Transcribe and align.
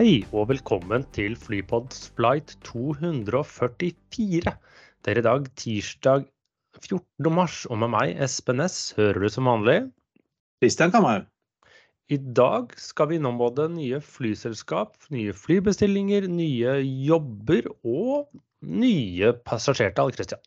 Hei 0.00 0.22
og 0.32 0.46
velkommen 0.48 1.02
til 1.12 1.34
Flypods 1.36 2.06
flight 2.16 2.54
244. 2.64 4.52
Det 5.04 5.12
er 5.12 5.18
i 5.20 5.24
dag 5.26 5.44
tirsdag 5.60 6.22
14. 6.78 7.28
mars, 7.36 7.66
og 7.68 7.82
med 7.82 7.90
meg, 7.92 8.14
Espen 8.24 8.56
Næss, 8.62 8.94
hører 8.96 9.20
du 9.20 9.28
som 9.28 9.50
vanlig. 9.50 9.74
Christian 10.64 10.94
være. 10.94 11.26
I 12.08 12.16
dag 12.16 12.72
skal 12.80 13.10
vi 13.10 13.20
innom 13.20 13.36
både 13.42 13.68
nye 13.74 14.00
flyselskap, 14.00 14.96
nye 15.12 15.36
flybestillinger, 15.36 16.32
nye 16.32 16.80
jobber 17.10 17.68
og 17.84 18.32
nye 18.64 19.34
passasjertall, 19.44 20.16
Christian. 20.16 20.40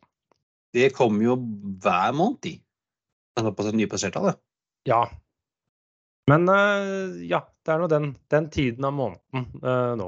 Det 0.73 0.95
kommer 0.97 1.27
jo 1.29 1.37
hver 1.85 2.09
måned, 2.17 2.41
de. 2.41 2.57
Nye 3.37 3.91
passasjertall, 3.93 4.31
det. 4.31 4.39
Ja. 4.89 5.03
Men 6.31 6.47
eh, 6.51 7.23
ja, 7.27 7.41
det 7.65 7.73
er 7.73 7.81
nå 7.81 7.89
den, 7.91 8.13
den 8.31 8.47
tiden 8.53 8.85
av 8.87 8.93
måneden 8.95 9.49
eh, 9.59 9.91
nå, 9.99 10.07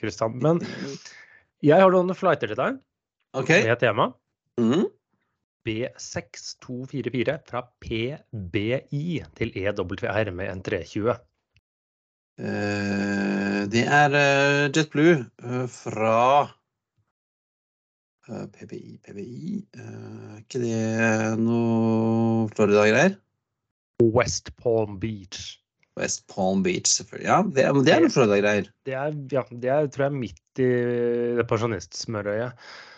Kristian. 0.00 0.34
Men 0.42 0.62
jeg 1.62 1.78
har 1.78 1.94
noen 1.94 2.16
flighter 2.18 2.50
til 2.50 2.58
deg 2.58 2.80
OK. 3.38 3.52
med 3.62 3.78
tema. 3.82 4.10
Mm. 4.60 4.88
B6244 5.62 7.36
fra 7.46 7.62
PBI 7.82 9.04
til 9.38 9.54
EWR 9.62 10.32
med 10.34 10.50
en 10.50 10.64
320. 10.66 11.14
Uh, 12.42 13.68
det 13.70 13.84
er 13.84 14.14
uh, 14.16 14.70
JetBlue 14.72 15.18
uh, 15.44 15.66
fra 15.68 16.14
eh, 18.24 18.46
PBI, 18.56 18.96
PBI 19.04 19.58
Er 19.76 20.38
ikke 20.40 20.62
det 20.62 20.80
noe 21.42 22.48
Florida-greier? 22.56 23.18
West 24.16 24.52
Palm 24.60 24.98
Beach. 25.02 25.58
West 26.00 26.24
Palm 26.32 26.62
Beach, 26.64 26.88
selvfølgelig. 26.88 27.28
Ja, 27.28 27.40
det, 27.44 27.64
er- 27.68 27.80
det 27.84 27.92
er 27.94 28.00
noe 28.06 28.12
Florida-greier. 28.14 28.68
Det 28.88 28.94
er, 28.96 29.16
ja, 29.34 29.42
det 29.50 29.72
er 29.74 29.88
tror 29.92 30.06
jeg 30.08 30.18
midt 30.22 30.62
i 30.64 30.68
det 31.38 31.46
pensjonistsmørøyet. 31.50 32.52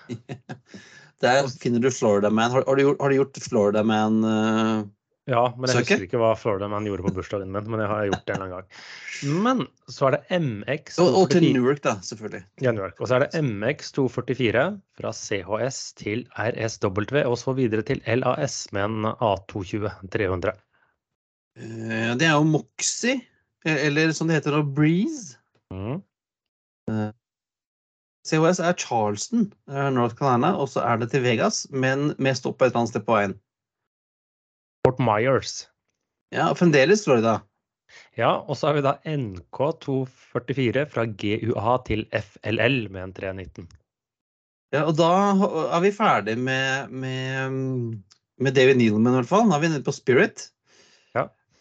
Der 1.25 1.47
finner 1.49 1.81
du 1.81 1.91
Florida 1.95 2.29
Man. 2.31 2.51
Har, 2.53 2.65
har, 2.67 2.77
du, 2.77 2.83
gjort, 2.85 3.01
har 3.01 3.11
du 3.13 3.17
gjort 3.17 3.39
Florida 3.41 3.83
Man 3.87 4.19
uh, 4.27 4.83
Ja, 5.31 5.45
men 5.57 5.71
jeg 5.71 5.85
husker 5.87 6.03
ikke 6.05 6.19
hva 6.21 6.35
Florida 6.37 6.67
Man 6.69 6.85
gjorde 6.85 7.07
på 7.07 7.13
bursdagen 7.17 7.49
min, 7.55 7.65
men 7.71 7.81
det 7.81 7.87
har 7.89 8.03
jeg 8.05 8.11
gjort 8.13 8.27
det 8.29 8.35
en 8.35 8.43
eller 8.43 8.51
annen 8.51 8.59
gang. 8.59 9.39
Men 9.47 9.63
så 9.89 10.09
er 10.11 10.17
det 10.19 10.41
MX 10.43 10.99
og, 11.01 11.17
og 11.23 11.31
til 11.33 11.47
244 11.47 11.55
Newark, 11.57 11.81
da, 11.87 11.95
selvfølgelig. 12.05 12.43
Ja, 12.67 12.75
New 12.77 12.85
York. 12.85 13.01
Og 13.01 13.09
så 13.09 13.17
er 13.17 13.25
det 13.25 13.41
MX 13.47 13.95
244 13.97 14.67
fra 15.01 15.15
CHS 15.17 15.81
til 16.03 16.27
RSW, 16.37 17.23
og 17.25 17.39
så 17.41 17.57
videre 17.57 17.87
til 17.89 18.03
LAS 18.21 18.59
med 18.77 18.85
en 18.91 19.09
A220 19.15 19.89
300. 20.13 20.53
Eh, 21.57 22.11
det 22.19 22.27
er 22.27 22.35
jo 22.35 22.49
Moxie, 22.49 23.21
eh, 23.65 23.87
eller 23.87 24.13
som 24.13 24.29
det 24.29 24.41
heter, 24.41 24.57
nå, 24.57 24.65
Breeze. 24.75 25.39
Mm. 25.75 26.03
COS 28.25 28.61
er 28.61 28.77
Charleston, 28.81 29.53
eh, 29.71 29.91
North 29.93 30.17
Carolina, 30.19 30.55
og 30.57 30.69
så 30.73 30.83
er 30.83 30.99
det 31.01 31.11
til 31.13 31.23
Vegas, 31.25 31.65
men 31.71 32.15
med 32.19 32.39
stopp 32.39 32.63
et 32.63 32.73
eller 32.73 32.83
annet 32.83 32.95
sted 32.95 33.05
på 33.07 33.17
veien. 33.19 33.37
Fort 34.85 35.01
Myers. 35.01 35.67
Ja, 36.35 36.51
fremdeles 36.57 37.05
Florida. 37.05 37.39
Ja, 38.19 38.41
og 38.49 38.57
så 38.57 38.69
har 38.69 38.79
vi 38.79 38.85
da 38.85 38.97
NK244 39.07 40.87
fra 40.91 41.05
GUA 41.07 41.77
til 41.87 42.07
FLL 42.11 42.89
med 42.91 43.03
en 43.03 43.15
319. 43.15 43.69
Ja, 44.75 44.83
og 44.89 44.97
da 44.99 45.13
er 45.77 45.85
vi 45.85 45.93
ferdig 45.95 46.35
med, 46.41 46.91
med, 46.91 47.59
med 48.43 48.57
David 48.57 48.81
Nealman, 48.81 49.15
i 49.15 49.21
hvert 49.21 49.31
fall. 49.31 49.47
Nå 49.47 49.55
er 49.55 49.63
vi 49.63 49.71
nede 49.71 49.87
på 49.87 49.95
Spirit. 49.95 50.49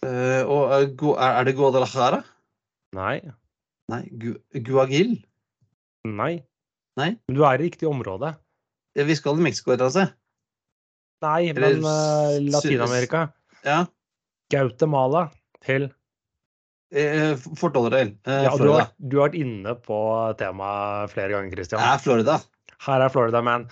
Eh, 0.03 0.41
og 0.43 1.03
uh, 1.03 1.13
er, 1.17 1.43
det 1.47 1.55
Guadalajara? 1.57 2.21
Nei. 2.97 3.17
Nei, 3.91 4.03
Gu, 4.19 4.33
Guagil? 4.65 5.15
Nei. 6.07 6.33
Nei. 6.99 7.09
Men 7.27 7.37
du 7.37 7.43
er 7.47 7.57
i 7.57 7.65
riktig 7.65 7.89
område. 7.89 8.35
Ja, 8.93 9.07
vi 9.07 9.15
skal 9.17 9.39
til 9.39 9.47
Mexico, 9.47 9.73
altså. 9.73 10.07
Nei, 11.23 11.49
Eller 11.49 11.79
men 11.79 11.87
uh, 11.87 12.37
Latin-Amerika. 12.53 13.27
Ja. 13.65 13.83
Guatemala 14.53 15.29
til 15.63 15.89
Eh, 16.93 17.33
Fort 17.57 17.73
Lauderdale, 17.73 18.13
eh, 18.27 18.43
Ja, 18.43 18.57
du 18.57 18.69
har, 18.69 18.91
du 19.01 19.17
har 19.17 19.31
vært 19.31 19.37
inne 19.39 19.73
på 19.81 19.95
temaet 20.37 21.09
flere 21.09 21.33
ganger, 21.33 21.49
Det 21.49 21.57
Christian. 21.57 21.81
er 21.81 21.97
Florida. 21.97 22.35
Her 22.85 23.01
er 23.01 23.09
Florida 23.09 23.41
Man. 23.41 23.65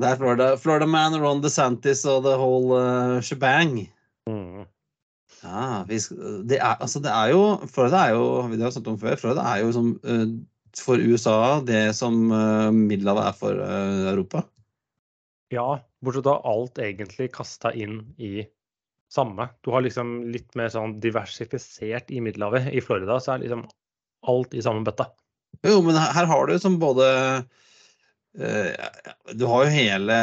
Det 0.00 0.08
er 0.08 0.16
Florida. 0.16 0.56
Florida 0.56 0.86
Man, 0.86 1.20
Ron 1.20 1.42
DeSantis 1.42 2.06
og 2.08 2.24
the 2.24 2.38
whole 2.40 2.72
uh, 2.72 3.20
shebang. 3.20 3.88
Mm. 4.28 4.64
Ja, 5.44 5.84
vi, 5.88 5.98
det 6.48 6.56
er, 6.56 6.78
altså 6.80 7.02
det 7.04 7.12
er 7.12 7.34
jo 7.34 7.40
Florida 7.68 8.06
er 8.06 8.14
jo 8.16 8.24
vi 8.48 8.62
har 8.62 8.72
snakket 8.72 8.92
om 8.94 9.00
før, 9.02 9.16
Florida 9.20 9.44
er 9.50 9.60
jo 9.60 9.72
som 9.76 9.90
eh, 10.08 10.26
for 10.80 10.98
USA 10.98 11.60
det 11.62 11.82
som 11.94 12.32
uh, 12.32 12.72
Middelhavet 12.74 13.28
er 13.28 13.36
for 13.38 13.60
Europa. 14.10 14.40
Ja, 15.54 15.76
bortsett 16.02 16.26
fra 16.26 16.40
alt 16.50 16.80
egentlig 16.82 17.28
kasta 17.36 17.70
inn 17.78 18.00
i 18.18 18.42
samme. 19.14 19.46
Du 19.62 19.70
har 19.70 19.84
liksom 19.84 20.16
litt 20.34 20.56
mer 20.58 20.72
sånn 20.72 20.96
diversifisert 21.02 22.10
i 22.10 22.22
Middelhavet. 22.24 22.72
I 22.74 22.82
Florida 22.82 23.20
så 23.22 23.36
er 23.36 23.44
liksom 23.44 23.62
alt 24.26 24.56
i 24.56 24.64
samme 24.64 24.82
bøtta. 24.86 25.06
Jo, 25.62 25.78
men 25.84 25.96
her, 26.00 26.26
har 26.26 26.48
du 26.50 26.56
som 26.58 26.80
både 26.82 27.06
Du 28.34 29.44
har 29.46 29.64
jo 29.64 29.70
hele 29.70 30.14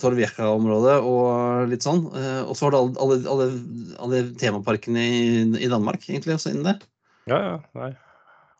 Torvieja-området 0.00 0.94
og 1.04 1.68
litt 1.68 1.84
sånn. 1.84 2.06
eh, 2.16 2.40
og 2.48 2.56
så 2.56 2.66
har 2.66 2.72
du 2.72 2.78
alle, 2.78 2.94
alle, 3.04 3.18
alle, 3.34 3.48
alle 4.00 4.20
temaparkene 4.40 5.02
i, 5.04 5.20
i 5.60 5.68
Danmark 5.68 6.06
egentlig 6.08 6.38
også 6.38 6.54
innen 6.54 6.70
der. 6.70 6.78
Ja, 7.28 7.38
ja. 7.44 7.58
Nei. 7.76 7.90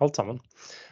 Alt 0.04 0.20
sammen. 0.20 0.42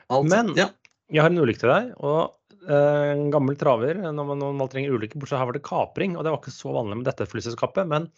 Alt, 0.08 0.30
Men- 0.32 0.54
ja. 0.56 0.70
Jeg 1.12 1.22
har 1.22 1.30
en 1.30 1.38
ulykke 1.38 1.60
til 1.62 1.70
deg. 1.70 1.92
og 2.02 2.32
eh, 2.66 3.12
En 3.12 3.28
gammel 3.30 3.54
traver 3.60 4.00
når 4.00 4.24
man, 4.32 4.40
når 4.40 4.56
man 4.58 4.68
trenger 4.72 4.96
ulykke, 4.96 5.20
bortsett 5.20 5.38
her 5.38 5.46
var 5.46 5.54
det 5.58 5.62
kapring. 5.68 6.16
og 6.16 6.24
Det 6.24 6.32
var 6.32 6.40
ikke 6.40 6.56
så 6.56 6.72
vanlig 6.74 6.96
med 7.02 7.06
dette 7.12 7.28
flyselskapet. 7.30 7.86
Men 7.86 8.08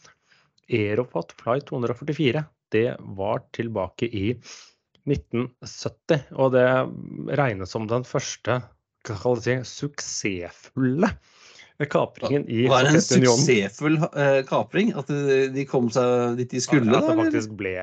Aeroflot 0.71 1.35
Flight 1.41 1.67
244 1.69 2.47
det 2.71 2.87
var 3.19 3.43
tilbake 3.57 4.07
i 4.09 4.39
1970. 5.09 6.27
Og 6.37 6.53
det 6.55 6.65
regnes 7.39 7.71
som 7.73 7.87
den 7.89 8.05
første 8.09 8.63
hva 9.07 9.17
skal 9.19 9.53
jeg 9.53 9.67
si, 9.67 9.85
suksessfulle 9.85 11.13
kapringen 11.87 12.49
i 12.51 12.67
Var 12.67 12.89
det 12.89 12.95
en 12.97 13.03
suksessfull 13.05 14.01
eh, 14.19 14.41
kapring? 14.49 14.91
At 14.99 15.11
de, 15.55 15.65
kom 15.71 15.87
seg 15.95 16.39
dit 16.41 16.51
de 16.51 16.63
skulle? 16.63 16.91
At 16.91 17.07
det 17.07 17.19
faktisk 17.21 17.55
ble 17.59 17.77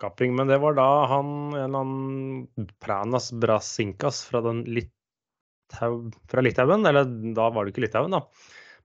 kapring. 0.00 0.36
Men 0.36 0.52
det 0.52 0.60
var 0.60 0.76
da 0.76 0.88
han 1.14 1.32
en 1.54 1.56
eller 1.62 1.80
annen 1.80 2.68
Pranas 2.84 3.30
Brasinkas 3.32 4.20
fra, 4.28 4.42
den 4.44 4.66
Litau, 4.68 6.10
fra 6.28 6.44
Litauen, 6.44 6.84
eller 6.86 7.08
da 7.36 7.48
var 7.54 7.64
det 7.64 7.72
ikke 7.72 7.86
Litauen, 7.86 8.12
da. 8.12 8.26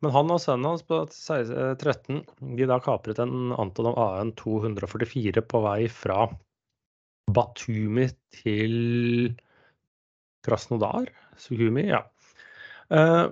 Men 0.04 0.12
han 0.12 0.32
og 0.36 0.42
sønnen 0.44 0.68
hans 0.68 0.84
på 0.84 1.04
13 1.08 2.24
de 2.58 2.68
da 2.68 2.80
kapret 2.84 3.20
en 3.24 3.54
Antonov 3.56 4.00
AN 4.04 4.34
244 4.40 5.44
på 5.48 5.62
vei 5.64 5.86
fra 5.92 6.26
Batumi 7.32 8.10
til 8.36 8.74
Krasnodar? 10.46 11.10
Sukhumi? 11.40 11.88
Ja. 11.90 12.04
Eh, 12.94 13.26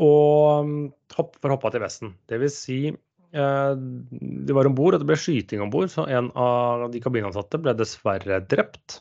og 0.00 0.66
mm, 0.66 0.82
hopp, 1.16 1.38
for 1.40 1.54
hoppa 1.54 1.72
til 1.74 1.82
Vesten. 1.84 2.14
Det 2.30 2.38
vil 2.42 2.52
si 2.54 2.80
eh, 2.90 3.72
de 3.80 4.56
var 4.56 4.68
om 4.68 4.76
bord, 4.78 4.96
og 4.96 5.02
det 5.02 5.08
ble 5.10 5.18
skyting 5.18 5.64
om 5.64 5.72
bord, 5.72 5.90
så 5.92 6.06
en 6.06 6.30
av 6.38 6.88
de 6.92 7.02
kabinansatte 7.02 7.60
ble 7.62 7.74
dessverre 7.78 8.42
drept. 8.50 9.00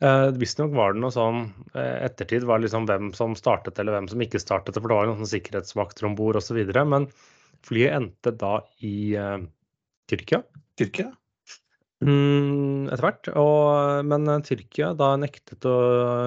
Eh, 0.00 0.28
Visstnok 0.40 0.72
var 0.76 0.94
det 0.94 1.02
noe 1.02 1.12
sånn 1.12 1.42
eh, 1.74 2.06
ettertid 2.06 2.46
var 2.48 2.62
liksom 2.62 2.86
hvem 2.88 3.10
som 3.16 3.36
startet 3.36 3.78
eller 3.78 3.98
hvem 3.98 4.08
som 4.12 4.22
ikke 4.24 4.40
startet, 4.40 4.78
for 4.78 4.88
det 4.88 4.96
var 4.96 5.10
noen 5.10 5.28
sikkerhetsvakter 5.28 6.08
om 6.08 6.16
bord 6.16 6.40
osv. 6.40 6.62
Men 6.88 7.10
flyet 7.66 7.98
endte 7.98 8.32
da 8.40 8.58
i 8.86 9.12
eh, 9.20 9.40
Tyrkia 10.08 10.40
Tyrkia? 10.80 11.10
Mm, 12.04 12.88
etter 12.90 13.04
hvert. 13.04 13.30
Og, 13.38 14.04
men 14.08 14.28
eh, 14.30 14.42
Tyrkia 14.46 14.92
da 14.98 15.12
nektet 15.20 15.66
å 15.68 15.76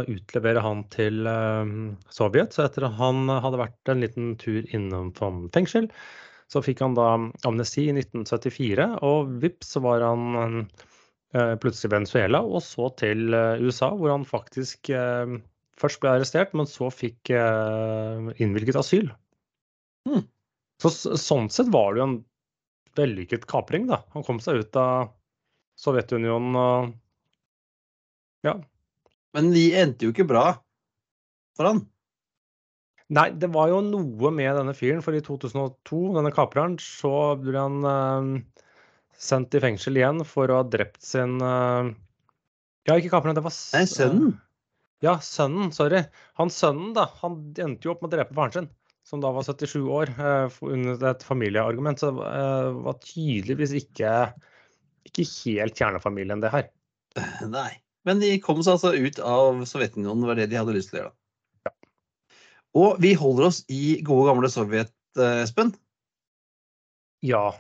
utlevere 0.10 0.64
han 0.64 0.84
til 0.94 1.28
eh, 1.30 1.74
Sovjet. 2.14 2.56
Så 2.56 2.66
etter 2.66 2.88
at 2.88 2.98
han 3.00 3.30
hadde 3.32 3.62
vært 3.62 3.94
en 3.94 4.04
liten 4.04 4.34
tur 4.42 4.68
innom 4.76 5.14
fengsel, 5.56 5.90
så 6.52 6.62
fikk 6.62 6.84
han 6.86 6.98
da 6.98 7.14
amnesti 7.48 7.88
i 7.88 7.96
1974, 7.96 8.90
og 9.06 9.32
vips 9.42 9.74
så 9.74 9.82
var 9.86 10.06
han 10.06 10.62
eh, 11.34 11.56
plutselig 11.62 11.90
i 11.90 11.96
Venezuela, 11.96 12.44
og 12.46 12.62
så 12.66 12.92
til 13.00 13.34
USA, 13.34 13.90
hvor 13.98 14.14
han 14.14 14.28
faktisk 14.28 14.92
først 15.82 16.02
ble 16.04 16.12
arrestert, 16.12 16.54
men 16.54 16.70
så 16.70 16.92
fikk 16.94 17.32
innvilget 17.34 18.78
asyl. 18.78 19.10
Hmm. 20.06 20.28
Så 20.84 20.92
sånn 21.18 21.50
sett 21.50 21.72
var 21.74 21.96
det 21.96 22.04
jo 22.04 22.08
en 22.12 22.16
vellykket 22.98 23.48
kapring, 23.50 23.88
da. 23.90 24.04
Han 24.14 24.26
kom 24.28 24.38
seg 24.44 24.62
ut 24.62 24.78
av 24.78 25.10
Sovjetunionen 25.80 26.60
og 26.60 26.94
Ja. 28.46 28.58
Men 29.34 29.50
de 29.56 29.64
endte 29.80 30.06
jo 30.06 30.14
ikke 30.14 30.28
bra 30.30 30.46
for 31.58 31.70
han. 31.70 31.84
Nei, 33.14 33.28
det 33.38 33.50
var 33.54 33.70
jo 33.70 33.82
noe 33.86 34.32
med 34.34 34.56
denne 34.58 34.74
fyren, 34.78 35.04
for 35.06 35.16
i 35.16 35.22
2002, 35.24 36.00
denne 36.16 36.32
kapreren, 36.34 36.78
så 36.82 37.36
ble 37.42 37.60
han 37.60 37.90
eh, 37.90 38.30
sendt 39.20 39.54
i 39.58 39.62
fengsel 39.64 40.00
igjen 40.00 40.24
for 40.28 40.50
å 40.50 40.62
ha 40.62 40.68
drept 40.68 41.04
sin 41.06 41.36
eh, 41.44 41.92
Ja, 42.90 42.96
ikke 42.98 43.12
kapreren, 43.14 43.38
det 43.38 43.46
var 43.46 43.54
Nei, 43.76 43.84
sønnen. 43.90 44.34
Ja, 45.04 45.18
sønnen. 45.24 45.74
Sorry. 45.76 46.06
Han 46.40 46.52
sønnen, 46.54 46.94
da, 46.96 47.10
han 47.20 47.38
endte 47.60 47.88
jo 47.90 47.94
opp 47.94 48.04
med 48.04 48.14
å 48.14 48.16
drepe 48.16 48.38
faren 48.38 48.56
sin, 48.56 48.72
som 49.08 49.22
da 49.24 49.34
var 49.36 49.46
77 49.46 49.78
år, 49.84 50.14
eh, 50.16 50.58
under 50.64 51.06
et 51.12 51.28
familieargument. 51.28 52.02
Så 52.02 52.14
det 52.16 52.34
eh, 52.40 52.70
var 52.88 53.00
tydeligvis 53.04 53.76
ikke, 53.84 54.16
ikke 55.10 55.26
helt 55.30 55.80
kjernefamilien, 55.80 56.44
det 56.44 56.52
her. 56.54 56.70
Nei. 57.56 57.72
Men 58.08 58.20
de 58.20 58.34
kom 58.44 58.60
seg 58.64 58.76
altså 58.76 58.92
ut 58.96 59.20
av 59.24 59.62
Sovjetunionen, 59.70 60.26
var 60.28 60.40
det 60.40 60.50
de 60.52 60.60
hadde 60.60 60.76
lyst 60.76 60.92
til 60.92 61.00
å 61.00 61.04
gjøre. 61.04 61.14
Ja. 61.68 61.74
Og 62.84 63.00
vi 63.04 63.14
holder 63.20 63.48
oss 63.48 63.62
i 63.72 64.00
gode, 64.04 64.28
gamle 64.32 64.52
Sovjet, 64.52 64.92
eh, 65.20 65.44
Espen. 65.46 65.72
Ja. 67.24 67.52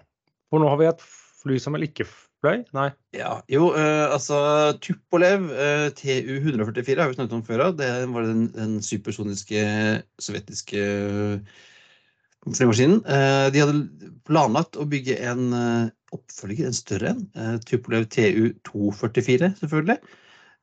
For 0.51 0.59
nå 0.59 0.67
har 0.71 0.81
vi 0.81 0.89
et 0.89 1.05
fly 1.43 1.59
som 1.61 1.77
vel 1.77 1.87
ikke 1.87 2.07
fløy? 2.43 2.63
Nei. 2.75 2.89
Ja, 3.15 3.37
jo, 3.51 3.69
uh, 3.71 4.11
altså 4.11 4.37
Tupolev 4.83 5.47
uh, 5.47 5.87
TU-144 5.95 6.99
har 6.99 7.11
vi 7.11 7.17
snakket 7.17 7.37
om 7.37 7.45
før. 7.47 7.69
av. 7.69 7.77
Det 7.79 7.91
var 8.11 8.27
den, 8.27 8.49
den 8.55 8.75
supersoniske 8.83 9.63
sovjetiske 10.21 10.83
flymaskinen. 12.51 12.99
Uh, 13.07 13.47
de 13.53 13.63
hadde 13.63 14.11
planlagt 14.27 14.79
å 14.79 14.87
bygge 14.89 15.17
en 15.23 15.55
eh, 15.55 15.91
oppfølger, 16.17 16.67
en 16.67 16.75
større 16.77 17.13
en. 17.13 17.23
Eh, 17.35 17.55
Tupolev 17.67 18.07
TU-244, 18.13 19.53
selvfølgelig. 19.61 19.97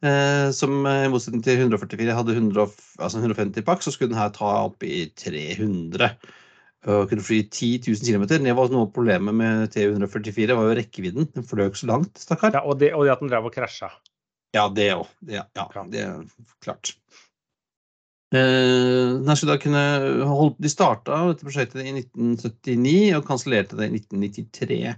Eh, 0.00 0.50
som 0.56 0.87
eh, 0.88 1.06
i 1.06 1.11
motsetning 1.12 1.43
til 1.44 1.61
144 1.61 2.14
hadde 2.17 2.37
100, 2.37 2.76
altså 2.99 3.20
150 3.20 3.67
pakk, 3.67 3.82
så 3.85 3.93
skulle 3.93 4.14
den 4.14 4.20
her 4.20 4.32
ta 4.37 4.52
opp 4.67 4.87
i 4.87 5.05
300. 5.20 6.14
Og 6.91 7.11
kunne 7.11 7.25
fly 7.25 7.43
10 7.44 7.82
000 7.91 8.06
km. 8.06 8.23
Det 8.31 8.55
var 8.56 8.70
noe 8.73 8.87
av 8.87 8.94
problemet 8.94 9.37
med 9.37 9.75
TU-144, 9.75 10.56
var 10.56 10.70
jo 10.70 10.79
rekkevidden. 10.79 11.29
Den 11.35 11.44
fløy 11.44 11.69
så 11.76 11.91
langt, 11.91 12.17
stakkar. 12.23 12.56
Ja, 12.56 12.64
og, 12.64 12.79
det, 12.81 12.94
og 12.97 13.05
det 13.05 13.12
at 13.12 13.25
den 13.25 13.32
drev 13.32 13.50
og 13.50 13.55
krasja. 13.55 13.93
Ja, 14.56 14.64
det 14.73 14.88
òg. 14.97 15.11
Ja, 15.31 15.44
ja, 15.55 15.85
det 15.93 16.06
er 16.06 16.25
klart. 16.64 16.94
Eh, 18.31 19.19
de 19.26 20.70
starta 20.70 21.17
dette 21.26 21.47
prosjektet 21.47 21.82
i 21.82 21.93
1979 21.99 23.17
og 23.19 23.26
kansellerte 23.26 23.79
det 23.79 23.91
i 23.91 23.99
1993. 23.99 24.94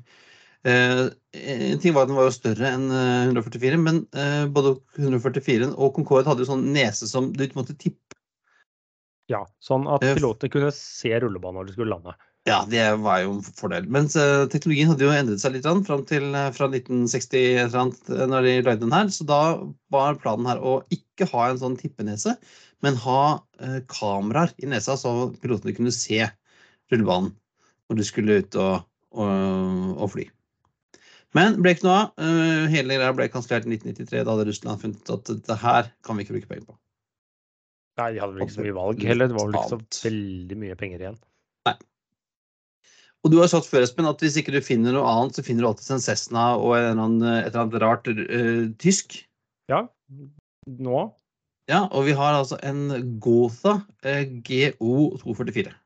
Eh, 0.68 1.04
en 1.32 1.78
ting 1.82 1.94
var 1.94 2.04
at 2.04 2.10
Den 2.12 2.18
var 2.18 2.28
jo 2.28 2.34
større 2.36 2.68
enn 2.70 2.84
eh, 2.94 3.30
144, 3.32 3.78
men 3.82 4.04
eh, 4.14 4.44
både 4.46 4.76
144 5.00 5.72
og 5.72 5.94
Concorde 5.96 6.30
hadde 6.30 6.44
jo 6.44 6.52
sånn 6.52 6.68
nese 6.74 7.08
som 7.10 7.32
du 7.34 7.44
måtte 7.56 7.74
tippe. 7.74 8.18
Ja, 9.30 9.42
sånn 9.62 9.88
at 9.90 10.04
Eh, 10.04 10.14
pilotene 10.18 10.52
kunne 10.52 10.70
se 10.76 11.10
rullebanen 11.22 11.60
når 11.60 11.70
de 11.70 11.74
skulle 11.76 11.94
lande. 11.94 12.14
Ja, 12.48 12.64
det 12.66 12.82
var 12.98 13.20
jo 13.22 13.36
en 13.36 13.44
fordel. 13.46 13.86
Mens 13.94 14.16
eh, 14.18 14.44
teknologien 14.50 14.90
hadde 14.90 15.06
jo 15.06 15.12
endret 15.14 15.42
seg 15.42 15.54
litt 15.54 15.66
fram 15.86 16.02
til 16.08 16.32
eh, 16.34 16.48
fra 16.54 16.66
1960 16.66 17.38
et 17.38 17.60
eller 17.68 17.82
annet, 17.84 18.00
eh, 18.10 18.24
når 18.26 18.48
de 18.48 18.54
lagde 18.66 18.82
den 18.82 18.94
her. 18.96 19.12
Så 19.14 19.26
da 19.28 19.40
var 19.94 20.18
planen 20.22 20.48
her 20.50 20.58
å 20.58 20.80
ikke 20.94 21.28
ha 21.30 21.48
en 21.48 21.60
sånn 21.62 21.78
tippenese, 21.78 22.34
men 22.82 22.98
ha 23.04 23.22
eh, 23.62 23.78
kameraer 23.90 24.54
i 24.58 24.70
nesa, 24.74 24.98
så 24.98 25.30
pilotene 25.42 25.76
kunne 25.76 25.94
se 25.94 26.26
rullebanen 26.90 27.30
når 27.86 28.00
de 28.00 28.08
skulle 28.10 28.40
ut 28.42 28.58
og, 28.58 28.88
og, 29.14 29.30
og 30.02 30.14
fly. 30.16 30.26
Men 31.36 31.56
ble 31.64 31.72
ikke 31.74 31.86
noe 31.86 31.98
av. 31.98 32.10
Eh, 32.20 32.66
hele 32.72 32.98
greia 32.98 33.14
ble 33.16 33.28
kansellert 33.32 33.66
i 33.68 33.72
1993. 33.72 34.24
Da 34.24 34.34
hadde 34.34 34.48
Russland 34.50 34.82
funnet 34.82 35.12
at 35.14 35.30
dette 35.30 35.58
her 35.62 35.88
kan 36.04 36.18
vi 36.18 36.26
ikke 36.26 36.36
bruke 36.36 36.50
penger 36.50 36.66
på. 36.68 36.76
Nei, 38.00 38.08
de 38.14 38.20
hadde 38.22 38.36
vel 38.36 38.44
ikke 38.46 38.56
så 38.56 38.66
mye 38.66 38.76
valg 38.76 39.06
heller. 39.08 39.30
Det 39.30 39.38
var 39.38 39.48
vel 39.48 39.58
ikke 39.58 39.72
så 39.72 40.08
veldig 40.08 40.58
mye 40.62 40.76
penger 40.80 41.04
igjen. 41.06 41.18
Nei. 41.68 41.74
Og 43.22 43.32
du 43.32 43.38
har 43.38 43.50
sagt 43.52 43.68
før, 43.70 43.84
Espen, 43.86 44.08
at 44.08 44.22
hvis 44.24 44.38
ikke 44.40 44.54
du 44.54 44.60
finner 44.64 44.96
noe 44.96 45.08
annet, 45.08 45.36
så 45.36 45.44
finner 45.46 45.64
du 45.64 45.70
alltid 45.70 45.96
en 45.96 46.04
Cessna 46.04 46.46
og 46.58 46.76
en 46.76 46.86
eller 46.90 47.02
annen, 47.04 47.26
et 47.36 47.50
eller 47.52 47.64
annet 47.64 47.82
rart 47.84 48.08
uh, 48.12 48.64
tysk. 48.82 49.20
Ja, 49.70 49.84
nå 50.66 51.04
Ja, 51.70 51.86
og 51.94 52.08
vi 52.08 52.16
har 52.18 52.34
altså 52.34 52.58
en 52.66 53.20
Gotha 53.22 53.78
uh, 53.78 54.24
GO244. 54.48 55.76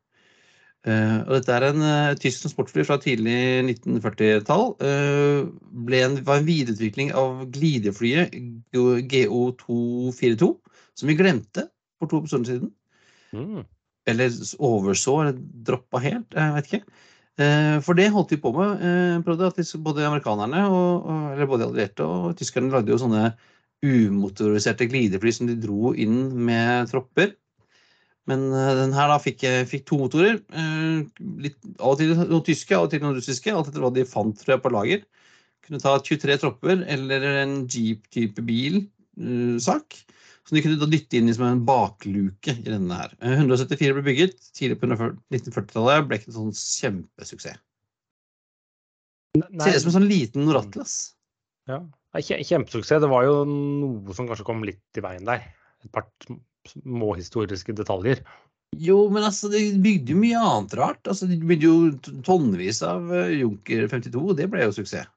Eh, 0.86 1.16
og 1.26 1.32
dette 1.34 1.54
er 1.56 1.64
en 1.66 1.82
eh, 1.82 2.16
tysk 2.22 2.44
transportfly 2.44 2.84
fra 2.86 2.98
tidlig 3.02 3.36
1940-tall. 3.66 4.68
Uh, 4.78 5.48
var 5.88 6.38
en 6.38 6.46
videreutvikling 6.46 7.10
av 7.18 7.42
glideflyet 7.54 8.36
GO242, 8.76 10.50
som 10.94 11.10
vi 11.10 11.18
glemte 11.18 11.66
for 11.98 12.10
to 12.10 12.22
episoder 12.22 12.52
siden. 12.52 12.70
mm. 13.34 13.64
Eller 14.06 14.30
overså, 14.62 15.16
eller 15.24 15.38
droppa 15.66 15.98
helt. 15.98 16.30
Jeg 16.30 16.54
vet 16.54 16.68
ikke. 16.70 16.84
Eh, 17.42 17.80
For 17.82 17.98
det 17.98 18.12
holdt 18.14 18.30
de 18.30 18.38
på 18.40 18.52
med. 18.54 18.78
eh, 18.86 19.22
prøvde 19.26 19.46
at 19.50 19.56
de- 19.56 19.82
Både 19.82 20.06
amerikanerne 20.06 20.62
og, 20.70 21.06
og 21.06 21.32
eller 21.32 21.46
både 21.46 21.66
allierte 21.66 22.04
og 22.06 22.36
tyskerne 22.38 22.70
lagde 22.70 22.94
jo 22.94 22.98
sånne 23.02 23.34
umotoriserte 23.84 24.86
glidefly 24.88 25.32
som 25.32 25.46
de 25.46 25.56
dro 25.60 25.92
inn 25.92 26.32
med 26.46 26.88
tropper. 26.88 27.34
Men 28.26 28.48
eh, 28.50 28.72
den 28.80 28.94
her 28.96 29.10
da 29.12 29.18
fikk, 29.22 29.44
fikk 29.70 29.84
to 29.86 29.98
motorer. 30.00 30.40
eh, 30.50 31.04
Litt, 31.44 31.58
av 31.78 31.92
og 31.94 32.00
til 32.00 32.14
noen 32.18 32.42
tyske, 32.46 32.74
av 32.74 32.88
og 32.88 32.90
til 32.94 33.04
noen 33.04 33.14
russiske. 33.20 33.52
Alt 33.54 33.70
etter 33.70 33.84
hva 33.84 33.92
de 33.94 34.06
fant 34.08 34.34
tror 34.40 34.56
jeg, 34.56 34.62
på 34.64 34.72
lager. 34.74 35.04
Kunne 35.66 35.82
ta 35.82 35.96
23 35.98 36.36
tropper 36.42 36.82
eller 36.94 37.24
en 37.42 37.54
jeep-type 37.70 38.42
bil-sak. 38.46 39.96
Som 40.46 40.54
de 40.54 40.62
kunne 40.62 40.86
dytte 40.92 41.18
inn 41.18 41.30
som 41.34 41.42
en 41.48 41.62
bakluke 41.66 42.52
i 42.54 42.66
denne 42.70 42.94
her. 43.00 43.14
Eh, 43.18 43.38
174 43.40 43.94
ble 43.96 44.04
bygget 44.06 44.36
tidlig 44.54 44.76
på 44.78 44.86
1940-tallet. 44.90 46.06
Ble 46.06 46.20
ikke 46.20 46.30
en 46.30 46.36
sånn 46.40 46.52
kjempesuksess. 46.54 47.58
Ser 49.36 49.74
ut 49.74 49.82
som 49.82 49.90
en 49.90 49.96
sånn 49.98 50.06
liten 50.10 50.46
Noratlas. 50.48 50.94
ja. 51.68 51.80
Kjempesuksess. 52.16 53.02
Det 53.02 53.10
var 53.10 53.26
jo 53.26 53.42
noe 53.44 54.14
som 54.16 54.24
kanskje 54.30 54.46
kom 54.48 54.62
litt 54.64 54.96
i 54.96 55.02
veien 55.04 55.26
der. 55.28 55.42
Et 55.84 55.90
par 55.92 56.06
sm- 56.70 56.84
små 56.84 57.14
historiske 57.18 57.74
detaljer. 57.76 58.22
Jo, 58.76 59.06
men 59.12 59.24
altså, 59.24 59.48
de 59.52 59.78
bygde 59.82 60.12
jo 60.12 60.20
mye 60.20 60.40
annet 60.40 60.74
rart. 60.78 61.02
Altså, 61.06 61.28
de 61.30 61.38
bygde 61.38 61.68
jo 61.68 62.22
tonnevis 62.26 62.82
av 62.84 63.12
eh, 63.14 63.38
Junker 63.40 63.86
52, 63.92 64.24
og 64.24 64.36
det 64.40 64.48
ble 64.52 64.66
jo 64.66 64.74
suksess. 64.74 65.08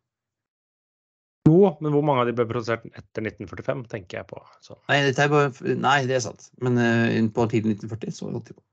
Jo, 1.50 1.74
men 1.82 1.94
hvor 1.96 2.04
mange 2.06 2.24
av 2.24 2.30
de 2.30 2.36
ble 2.38 2.46
produsert 2.50 2.86
etter 2.92 3.26
1945, 3.26 3.84
tenker 3.90 4.20
jeg 4.20 4.28
på. 4.30 4.42
Så. 4.62 4.78
Nei, 4.90 5.00
er 5.10 5.32
bare, 5.32 5.76
nei, 5.82 5.98
det 6.10 6.20
er 6.20 6.26
sant. 6.28 6.50
Men 6.62 6.78
uh, 6.78 7.30
på 7.34 7.48
tidlig 7.50 7.80
1940 7.80 8.16
så 8.16 8.30
holdt 8.30 8.52
de 8.52 8.58
på. 8.58 8.64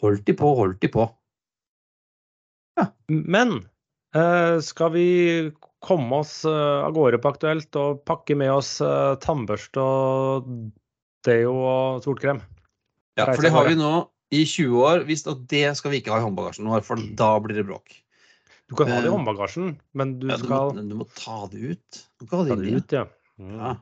Holdt 0.00 0.26
de 0.26 0.34
på, 0.40 0.52
holdt 0.58 0.80
de 0.82 0.90
på. 0.90 1.06
Ja. 2.80 2.88
Men 3.12 3.60
uh, 4.16 4.56
skal 4.64 4.94
vi 4.96 5.06
komme 5.84 6.22
oss 6.24 6.40
uh, 6.48 6.82
av 6.88 6.96
gårde 6.96 7.20
på 7.22 7.34
Aktuelt 7.34 7.78
og 7.78 8.02
pakke 8.08 8.34
med 8.40 8.50
oss 8.56 8.78
tannbørste 9.22 9.84
og 9.84 10.50
deo 11.26 11.52
og 11.60 12.04
solkrem? 12.04 12.40
Ja, 13.18 13.26
for 13.32 13.42
det 13.44 13.52
har 13.52 13.68
vi 13.68 13.76
nå 13.78 13.90
i 14.32 14.44
20 14.46 14.84
år 14.86 15.02
visst 15.08 15.26
at 15.30 15.42
det 15.50 15.66
skal 15.78 15.92
vi 15.92 16.00
ikke 16.00 16.14
ha 16.14 16.20
i 16.22 16.24
håndbagasjen 16.24 16.64
nå, 16.68 16.78
for 16.86 17.00
da 17.18 17.32
blir 17.42 17.58
det 17.58 17.66
bråk. 17.68 17.96
Du 18.70 18.76
kan 18.78 18.86
ha 18.86 19.00
det 19.02 19.08
i 19.08 19.10
Eh, 19.10 19.14
håndbagasjen, 19.16 19.72
men 19.98 20.18
du 20.20 20.28
Ja, 20.30 20.36
du, 20.38 20.44
skal 20.46 20.70
må, 20.76 20.82
du 20.88 20.94
må 21.00 21.06
ta 21.18 21.40
det 21.50 21.72
ut. 21.74 22.02
Du 22.22 22.26
kan 22.26 22.44
ha 22.44 22.44
ta 22.46 22.56
det 22.60 22.68
inni. 22.68 22.78
ut, 22.78 22.92
ja. 22.94 23.06
Mm. 23.40 23.56
Ja. 23.58 23.72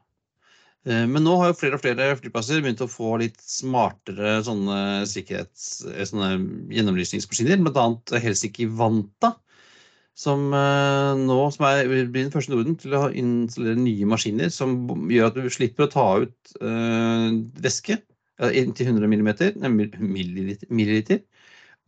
Eh, 0.88 1.04
Men 1.10 1.26
nå 1.26 1.36
har 1.36 1.50
jo 1.52 1.58
flere 1.60 1.76
og 1.76 1.82
flere 1.84 2.16
flyplasser 2.16 2.62
begynt 2.64 2.80
å 2.80 2.88
få 2.88 3.18
litt 3.20 3.36
smartere 3.44 4.38
sånne 4.46 5.04
sikkerhets... 5.10 5.84
eh, 5.92 6.04
sånne 6.08 6.30
gjennomlysningsmaskiner, 6.72 7.60
bl.a. 7.68 7.86
Helsinki 8.24 8.64
Vanta. 8.80 9.34
Som 10.18 10.48
eh, 10.56 11.12
nå 11.20 11.38
som 11.54 11.66
er, 11.68 11.84
blir 11.86 12.24
den 12.24 12.32
første 12.34 12.50
i 12.50 12.56
Norden 12.56 12.74
til 12.80 12.96
å 12.98 13.04
installere 13.14 13.78
nye 13.78 14.08
maskiner 14.10 14.50
som 14.50 14.74
gjør 15.12 15.28
at 15.30 15.38
du 15.38 15.46
slipper 15.54 15.86
å 15.86 15.92
ta 15.92 16.06
ut 16.24 16.54
eh, 16.58 17.28
væske 17.62 18.00
ja, 18.00 18.50
inntil 18.50 18.90
100 18.90 19.10
milliliter, 19.10 19.54
milliliter, 19.62 20.66
milliliter 20.74 21.22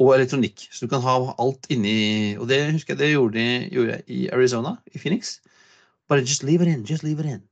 og 0.01 0.15
elektronikk. 0.15 0.69
Så 0.71 0.87
du 0.87 0.95
kan 0.95 1.03
ha 1.05 1.17
alt 1.43 1.67
inni 1.75 2.37
Og 2.39 2.47
det 2.49 2.61
husker 2.71 2.95
jeg 2.95 3.03
det 3.03 3.11
gjorde, 3.13 3.35
de- 3.43 3.69
gjorde 3.75 3.99
jeg 3.99 4.07
i 4.15 4.21
Arizona, 4.33 4.77
i 4.95 5.03
Phoenix. 5.03 5.41
Bare 6.11 6.23
just 6.23 6.47
leave 6.47 6.63
it 6.63 6.71
in, 6.71 6.87
just 6.87 7.03
leave 7.07 7.21
it 7.23 7.29
in. 7.35 7.43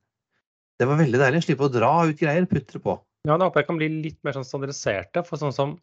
Det 0.78 0.86
var 0.86 1.02
veldig 1.02 1.18
deilig 1.18 1.42
å 1.42 1.46
slippe 1.48 1.66
å 1.66 1.74
dra 1.74 1.92
ut 2.06 2.18
greier, 2.22 2.46
putte 2.46 2.78
det 2.78 2.84
på. 2.86 2.94
Ja, 3.26 3.34
det 3.34 3.48
håper 3.48 3.64
jeg 3.64 3.68
kan 3.68 3.78
bli 3.80 3.88
litt 4.06 4.18
mer 4.22 4.36
sånn 4.38 4.46
standardiserte. 4.46 5.24
For 5.26 5.42
sånn 5.42 5.54
som 5.54 5.74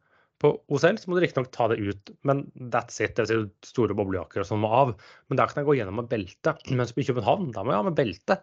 på 0.44 0.51
OCL 0.68 1.00
så 1.00 1.10
må 1.10 1.18
du 1.18 1.24
riktignok 1.24 1.51
ta 1.56 1.70
det 1.72 1.77
ut, 1.80 2.12
men 2.27 2.44
that's 2.74 3.00
it. 3.04 3.15
Det 3.15 3.30
vil 3.30 3.48
si 3.48 3.72
store 3.72 3.96
boblejakker 3.98 4.44
og 4.44 4.50
sånn 4.50 4.62
må 4.63 4.72
av. 4.75 4.94
Men 5.30 5.39
der 5.39 5.50
kan 5.51 5.62
jeg 5.62 5.70
gå 5.70 5.77
gjennom 5.80 6.01
med 6.01 6.12
belte. 6.12 6.58
Mens 6.75 6.94
på 6.96 7.06
København, 7.08 7.54
da 7.56 7.63
må 7.63 7.74
jeg 7.74 7.82
ha 7.82 7.88
med 7.88 7.98
belte. 7.98 8.39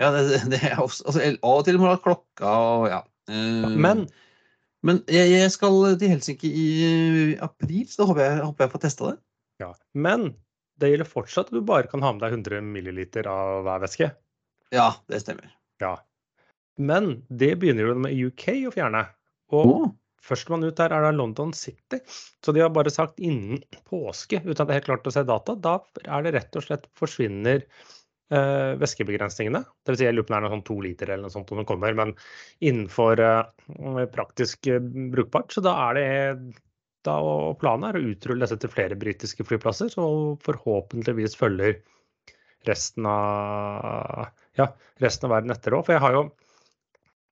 Ja, 0.00 0.10
det, 0.14 0.40
det 0.54 0.62
er 0.70 0.80
også, 0.80 1.04
altså, 1.10 1.24
Av 1.36 1.58
og 1.60 1.66
til 1.68 1.78
må 1.78 1.90
du 1.90 1.92
ha 1.92 2.02
klokka 2.02 2.52
og 2.72 2.86
ja. 2.90 3.02
Uh, 3.30 3.68
Men 3.78 4.06
men 4.82 4.98
jeg, 5.06 5.30
jeg 5.30 5.50
skal 5.54 5.76
til 5.98 6.10
Helsinki 6.10 6.48
i 6.58 6.68
april, 7.42 7.84
så 7.86 8.02
da 8.02 8.08
håper 8.08 8.24
jeg, 8.24 8.38
håper 8.48 8.64
jeg 8.64 8.72
får 8.72 8.82
testa 8.82 9.10
det. 9.12 9.16
Ja, 9.62 9.68
men 9.94 10.32
det 10.82 10.90
gjelder 10.90 11.06
fortsatt 11.06 11.52
at 11.52 11.54
du 11.54 11.62
bare 11.66 11.86
kan 11.90 12.02
ha 12.02 12.10
med 12.14 12.24
deg 12.24 12.34
100 12.40 12.64
milliliter 12.66 13.28
av 13.30 13.62
hver 13.66 13.84
væske. 13.84 14.08
Ja, 14.74 14.88
det 15.12 15.22
stemmer. 15.22 15.52
Ja. 15.82 15.94
Men 16.82 17.20
det 17.30 17.52
begynner 17.62 17.92
jo 17.92 17.98
med 18.02 18.16
UK 18.16 18.48
å 18.66 18.74
fjerne. 18.74 19.04
Og 19.54 19.70
Å, 19.70 19.76
førstemann 20.22 20.66
ut 20.66 20.78
der 20.78 20.94
er 20.94 21.06
da 21.06 21.12
London 21.14 21.52
City. 21.56 22.00
Så 22.44 22.54
de 22.54 22.62
har 22.62 22.72
bare 22.74 22.92
sagt 22.92 23.20
innen 23.22 23.62
påske, 23.90 24.42
uten 24.44 24.54
at 24.54 24.68
det 24.68 24.70
er 24.70 24.80
helt 24.80 24.90
klart 24.90 25.10
å 25.10 25.14
se 25.14 25.24
data. 25.28 25.56
Da 25.58 25.78
er 26.04 26.26
det 26.26 26.34
rett 26.36 26.58
og 26.58 26.66
slett 26.66 26.88
forsvinner 26.98 27.62
eh, 27.62 28.72
væskebegrensningene. 28.80 29.62
Vil 29.88 29.98
si, 29.98 30.06
jeg 30.06 30.16
lurer 30.16 30.28
på 30.28 30.32
om 30.32 30.36
det 30.36 30.40
er 30.40 30.46
noe 30.46 30.56
sånn 30.56 30.66
to 30.68 30.80
liter 30.84 31.12
eller 31.12 31.26
noe 31.26 31.34
sånt 31.34 31.54
det 31.54 31.68
kommer, 31.68 31.96
men 31.98 32.14
innenfor 32.64 33.22
eh, 33.22 34.04
praktisk 34.14 34.70
eh, 34.70 34.82
brukbart. 35.14 35.54
Så 35.54 35.64
da 35.64 35.76
er 35.88 35.98
det 35.98 36.10
da, 37.06 37.16
og 37.18 37.58
planen 37.58 37.88
er 37.88 37.98
å 37.98 38.04
utrulle 38.12 38.46
dette 38.46 38.62
til 38.62 38.70
flere 38.70 38.98
britiske 38.98 39.46
flyplasser, 39.46 39.90
som 39.90 40.36
forhåpentligvis 40.46 41.34
følger 41.38 41.80
resten 42.68 43.08
av, 43.10 44.28
ja, 44.54 44.68
resten 45.02 45.26
av 45.26 45.34
verden 45.34 45.54
etter 45.54 45.74
òg. 45.74 45.86
For 45.88 45.96
jeg 45.96 46.04
har 46.04 46.14
jo 46.14 46.22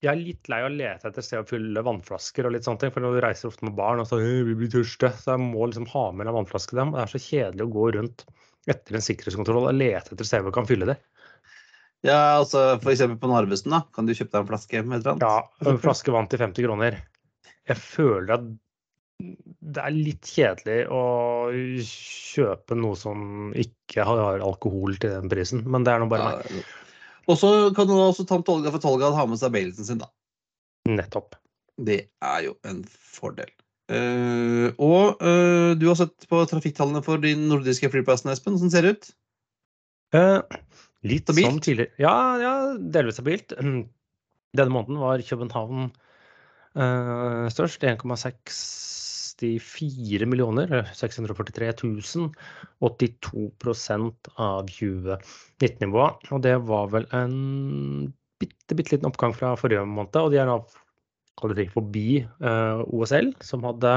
jeg 0.00 0.10
er 0.10 0.20
litt 0.20 0.48
lei 0.48 0.62
av 0.62 0.70
å 0.70 0.72
lete 0.72 1.10
etter 1.10 1.24
sted 1.24 1.42
å 1.42 1.48
fylle 1.48 1.82
vannflasker 1.84 2.46
og 2.48 2.54
litt 2.54 2.64
sånne 2.64 2.80
ting. 2.80 2.92
For 2.94 3.04
når 3.04 3.18
du 3.18 3.22
reiser 3.24 3.50
ofte 3.50 3.66
med 3.68 3.76
barn 3.76 4.00
og 4.00 4.08
så 4.08 4.20
vi 4.20 4.56
blir 4.56 4.72
tørste, 4.72 5.12
så 5.20 5.34
jeg 5.34 5.42
må 5.44 5.66
liksom 5.68 5.88
ha 5.92 6.06
med 6.16 6.30
en 6.30 6.38
vannflaske 6.38 6.78
dem. 6.78 6.94
Det 6.96 7.02
er 7.02 7.12
så 7.12 7.20
kjedelig 7.26 7.66
å 7.66 7.74
gå 7.74 7.90
rundt 7.98 8.24
etter 8.70 8.96
en 8.96 9.04
sikkerhetskontroll 9.04 9.68
og 9.68 9.76
lete 9.76 10.14
etter 10.14 10.28
sted 10.28 10.44
hvor 10.46 10.56
kan 10.56 10.68
fylle 10.68 10.88
det. 10.92 10.96
Ja, 12.06 12.38
altså 12.38 12.78
f.eks. 12.78 13.04
på 13.20 13.28
Narvesen, 13.28 13.76
da. 13.76 13.82
Kan 13.92 14.08
du 14.08 14.14
kjøpe 14.16 14.32
deg 14.32 14.40
en 14.40 14.50
flaske 14.54 14.82
med 14.86 14.96
et 14.96 15.04
eller 15.04 15.12
annet? 15.18 15.28
Ja, 15.60 15.68
en 15.68 15.80
flaske 15.84 16.16
vann 16.16 16.30
til 16.32 16.40
50 16.40 16.64
kroner. 16.64 17.00
Jeg 17.68 17.80
føler 17.84 18.36
at 18.38 18.50
det 19.20 19.82
er 19.84 19.92
litt 19.92 20.28
kjedelig 20.32 20.78
å 20.96 21.02
kjøpe 21.84 22.78
noe 22.78 22.96
som 22.96 23.50
ikke 23.52 24.06
har 24.08 24.40
alkohol 24.40 24.96
til 24.96 25.12
den 25.12 25.28
prisen, 25.32 25.60
men 25.68 25.84
det 25.84 25.92
er 25.92 26.00
nå 26.00 26.08
bare 26.08 26.30
meg. 26.30 26.62
Og 27.28 27.38
så 27.38 27.50
kan 27.76 27.88
du 27.88 27.94
også 27.96 28.26
tante 28.28 28.52
Olga 28.52 28.72
for 28.74 28.82
Tolga 28.82 29.12
ha 29.16 29.26
med 29.28 29.40
seg 29.40 29.52
Baileysen 29.54 29.88
sin, 29.88 30.00
da. 30.02 30.08
Nettopp. 30.88 31.36
Det 31.80 32.00
er 32.24 32.44
jo 32.46 32.56
en 32.68 32.82
fordel. 32.88 33.50
Uh, 33.90 34.70
og 34.78 35.18
uh, 35.18 35.72
du 35.74 35.88
har 35.88 35.96
sett 35.98 36.28
på 36.30 36.42
trafikktallene 36.46 37.02
for 37.02 37.22
de 37.22 37.32
nordiske 37.38 37.90
flyplassene, 37.90 38.36
Espen. 38.36 38.54
Hvordan 38.54 38.72
ser 38.72 38.86
det 38.86 38.92
ut? 38.94 39.08
Uh, 40.14 40.60
litt 41.06 41.26
stabilt? 41.26 41.48
som 41.48 41.62
tidligere. 41.64 41.94
Ja, 42.02 42.14
ja, 42.42 42.54
delvis 42.78 43.18
stabilt. 43.18 43.56
Denne 44.58 44.74
måneden 44.74 45.00
var 45.02 45.22
København 45.26 45.90
størst. 47.50 47.82
1,6 47.82 48.58
64 49.40 50.28
millioner 50.28 50.72
643 50.94 51.72
000. 51.82 52.30
82 52.80 54.30
av 54.36 54.68
2019-nivået. 54.68 56.30
Og 56.30 56.42
det 56.44 56.56
var 56.68 56.90
vel 56.94 57.08
en 57.16 57.36
bitte, 58.40 58.76
bitte 58.76 58.96
liten 58.96 59.08
oppgang 59.10 59.34
fra 59.36 59.54
forrige 59.60 59.84
måned. 59.88 60.16
Og 60.20 60.32
de 60.32 60.40
er 60.40 60.48
nå 60.48 60.60
forbi 61.72 62.22
uh, 62.44 62.84
OSL, 62.92 63.32
som 63.44 63.64
hadde 63.64 63.94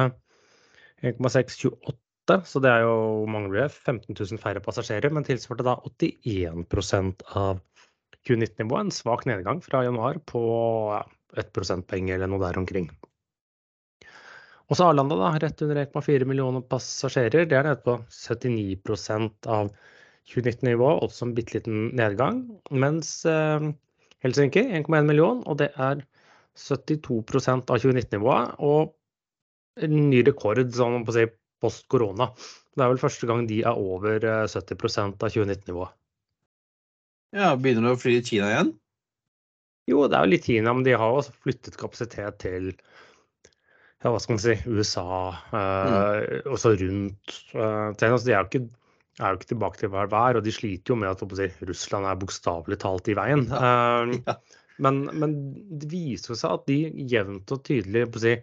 1,628. 1.03 2.39
Så 2.47 2.61
det 2.63 2.71
er 2.71 2.85
jo 2.85 3.25
mangler 3.27 3.67
15 3.67 4.15
000 4.15 4.39
færre 4.39 4.63
passasjerer, 4.63 5.11
men 5.11 5.27
tilsvarte 5.27 5.65
da 5.67 5.75
81% 5.83 7.25
av 7.35 7.59
2019-nivået. 8.23 8.87
En 8.87 8.95
svak 8.95 9.25
nedgang 9.27 9.59
fra 9.63 9.83
januar 9.83 10.21
på 10.29 10.43
ja, 10.93 11.03
1 11.43 11.51
prosentpoeng 11.55 12.13
eller 12.15 12.31
noe 12.31 12.43
der 12.45 12.61
omkring. 12.61 12.87
Og 14.71 14.79
så 14.79 14.87
Arlanda, 14.87 15.17
da, 15.19 15.31
rett 15.43 15.61
under 15.65 15.81
1,4 15.83 16.27
millioner 16.29 16.63
passasjerer. 16.71 17.47
Det 17.49 17.57
er 17.57 17.67
nede 17.67 17.81
på 17.83 17.97
79% 18.07 19.49
av 19.51 19.71
2019-nivået, 20.31 21.03
også 21.03 21.27
en 21.27 21.33
bitte 21.35 21.57
liten 21.57 21.89
nedgang. 21.99 22.43
Mens 22.71 23.11
eh, 23.29 23.67
Helsinki 24.23 24.63
1,1 24.63 25.09
million, 25.09 25.43
og 25.43 25.59
det 25.59 25.73
er 25.75 26.03
72% 26.59 27.73
av 27.73 27.81
2019-nivået. 27.83 28.55
Og 28.63 28.93
en 29.83 29.97
ny 30.09 30.21
rekord 30.23 30.61
sånn 30.75 31.03
på 31.03 31.13
å 31.13 31.17
si, 31.17 31.27
post 31.63 31.87
korona. 31.91 32.29
Det 32.75 32.83
er 32.83 32.91
vel 32.91 33.01
første 33.01 33.27
gang 33.29 33.45
de 33.49 33.61
er 33.63 33.79
over 33.79 34.23
70 34.51 34.73
eh, 34.87 35.03
av 35.11 35.27
2019-nivået. 35.27 35.99
Ja, 37.33 37.53
Begynner 37.57 37.89
du 37.89 37.95
å 37.95 37.99
fly 37.99 38.19
i 38.19 38.25
Kina 38.25 38.49
igjen? 38.51 38.73
Jo, 39.89 40.05
det 40.07 40.15
er 40.15 40.27
jo 40.27 40.31
litt 40.31 40.47
Kina, 40.47 40.73
men 40.75 40.85
de 40.85 40.93
har 40.95 41.17
også 41.17 41.33
flyttet 41.43 41.79
kapasitet 41.79 42.37
til 42.43 42.69
ja, 44.03 44.11
hva 44.11 44.19
skal 44.19 44.35
man 44.35 44.43
si, 44.43 44.55
USA, 44.67 45.09
eh, 45.55 45.91
mm. 46.43 46.47
også 46.51 46.73
rundt 46.81 47.35
eh, 47.55 47.89
altså, 47.89 48.25
De 48.27 48.33
er 48.33 48.41
jo, 48.41 48.47
ikke, 48.49 48.63
er 49.21 49.29
jo 49.29 49.39
ikke 49.39 49.51
tilbake 49.53 49.79
til 49.79 49.93
hver 49.93 50.09
vær, 50.11 50.39
og 50.39 50.43
de 50.43 50.53
sliter 50.55 50.93
jo 50.93 50.99
med 50.99 51.13
at 51.13 51.37
si, 51.39 51.47
Russland 51.69 52.09
er 52.09 52.19
bokstavelig 52.19 52.79
talt 52.83 53.07
i 53.07 53.15
veien. 53.17 53.45
Eh, 53.47 54.15
ja. 54.27 54.37
Men, 54.83 55.05
men, 55.21 55.37
det 55.79 55.87
viser 55.91 56.35
seg 56.35 56.57
at 56.57 56.65
de 56.67 56.79
jevnt 57.13 57.51
og 57.53 57.61
tydelig 57.63 58.07
si, 58.19 58.35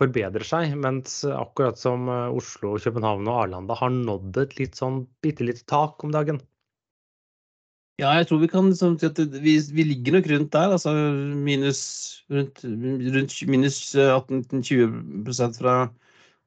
forbedrer 0.00 0.44
seg, 0.44 0.74
mens 0.82 1.20
akkurat 1.30 1.78
som 1.78 2.10
Oslo, 2.10 2.74
København 2.82 3.28
og 3.30 3.44
Arlanda 3.44 3.76
har 3.78 3.92
nådd 3.94 4.40
et 4.42 4.56
litt 4.58 4.80
sånn 4.80 5.04
bitte 5.22 5.46
lite 5.46 5.62
tak 5.70 6.02
om 6.04 6.12
dagen. 6.12 6.42
Ja, 8.02 8.10
jeg 8.18 8.26
tror 8.26 8.40
vi 8.42 8.50
kan 8.50 8.66
liksom 8.72 8.96
si 8.98 9.06
at 9.06 9.18
vi, 9.38 9.54
vi, 9.76 9.84
ligger 9.86 10.16
nok 10.16 10.30
rundt 10.32 10.52
der. 10.56 10.72
altså 10.74 10.94
Minus 11.46 11.82
rundt, 12.32 12.64
rundt 12.64 13.36
minus 13.46 13.78
18-20% 13.94 15.60
fra, 15.60 15.76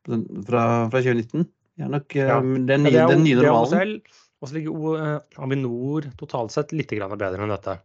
fra, 0.03 0.63
fra 0.91 1.03
2019. 1.05 1.47
Ja, 1.77 1.87
nok, 1.93 2.15
ja. 2.17 2.39
Eh, 2.41 2.57
den, 2.67 2.89
ja, 2.91 3.05
den 3.07 3.23
nye 3.23 3.37
normalen. 3.39 4.01
Og 4.41 4.49
så 4.49 4.57
ligger 4.57 4.99
eh, 4.99 5.41
Avinor 5.41 6.09
totalt 6.19 6.53
sett 6.53 6.73
litt 6.75 6.91
bedre 6.91 7.43
enn 7.43 7.53
dette. 7.53 7.77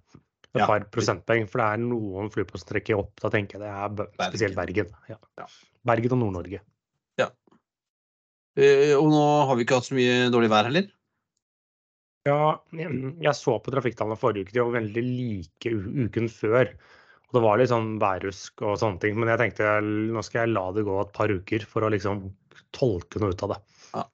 Et 0.53 0.61
ja. 0.61 0.67
par 0.69 0.85
prosentpoeng, 0.93 1.47
for 1.49 1.63
det 1.63 1.69
er 1.69 1.85
noen 1.87 2.29
flyplasser 2.33 2.69
trekker 2.75 2.99
opp. 2.99 3.15
Da 3.23 3.31
tenker 3.33 3.57
jeg 3.57 3.63
det 3.65 4.09
er 4.09 4.27
spesielt 4.29 4.59
Bergen. 4.59 4.91
Ja. 5.09 5.47
Bergen 5.89 6.17
og 6.17 6.21
Nord-Norge. 6.25 6.61
Ja. 7.21 7.31
Eh, 8.59 8.93
og 8.99 9.09
nå 9.13 9.23
har 9.49 9.57
vi 9.57 9.65
ikke 9.65 9.79
hatt 9.81 9.89
så 9.89 9.97
mye 9.97 10.27
dårlig 10.33 10.51
vær 10.53 10.69
heller? 10.69 10.91
Ja, 12.29 12.63
jeg 12.71 13.35
så 13.35 13.57
på 13.59 13.73
trafikktallene 13.75 14.19
forrige 14.19 14.47
uke. 14.47 14.55
De 14.55 14.63
var 14.63 14.77
veldig 14.77 15.03
like 15.03 15.73
uken 15.75 16.29
før. 16.31 16.71
Og 17.27 17.39
det 17.39 17.43
var 17.43 17.59
litt 17.59 17.73
sånn 17.73 17.97
værrusk 18.03 18.63
og 18.63 18.79
sånne 18.79 19.03
ting. 19.03 19.17
Men 19.19 19.33
jeg 19.33 19.41
tenkte 19.41 19.71
nå 19.83 20.23
skal 20.23 20.45
jeg 20.45 20.55
la 20.55 20.69
det 20.77 20.85
gå 20.87 20.99
et 21.01 21.15
par 21.17 21.33
uker 21.33 21.65
for 21.67 21.83
å 21.83 21.91
liksom 21.93 22.29
tolke 22.77 23.23
noe 23.23 23.35
ut 23.35 23.43
av 23.47 23.55
det. 23.55 23.59
Ja. 23.91 24.05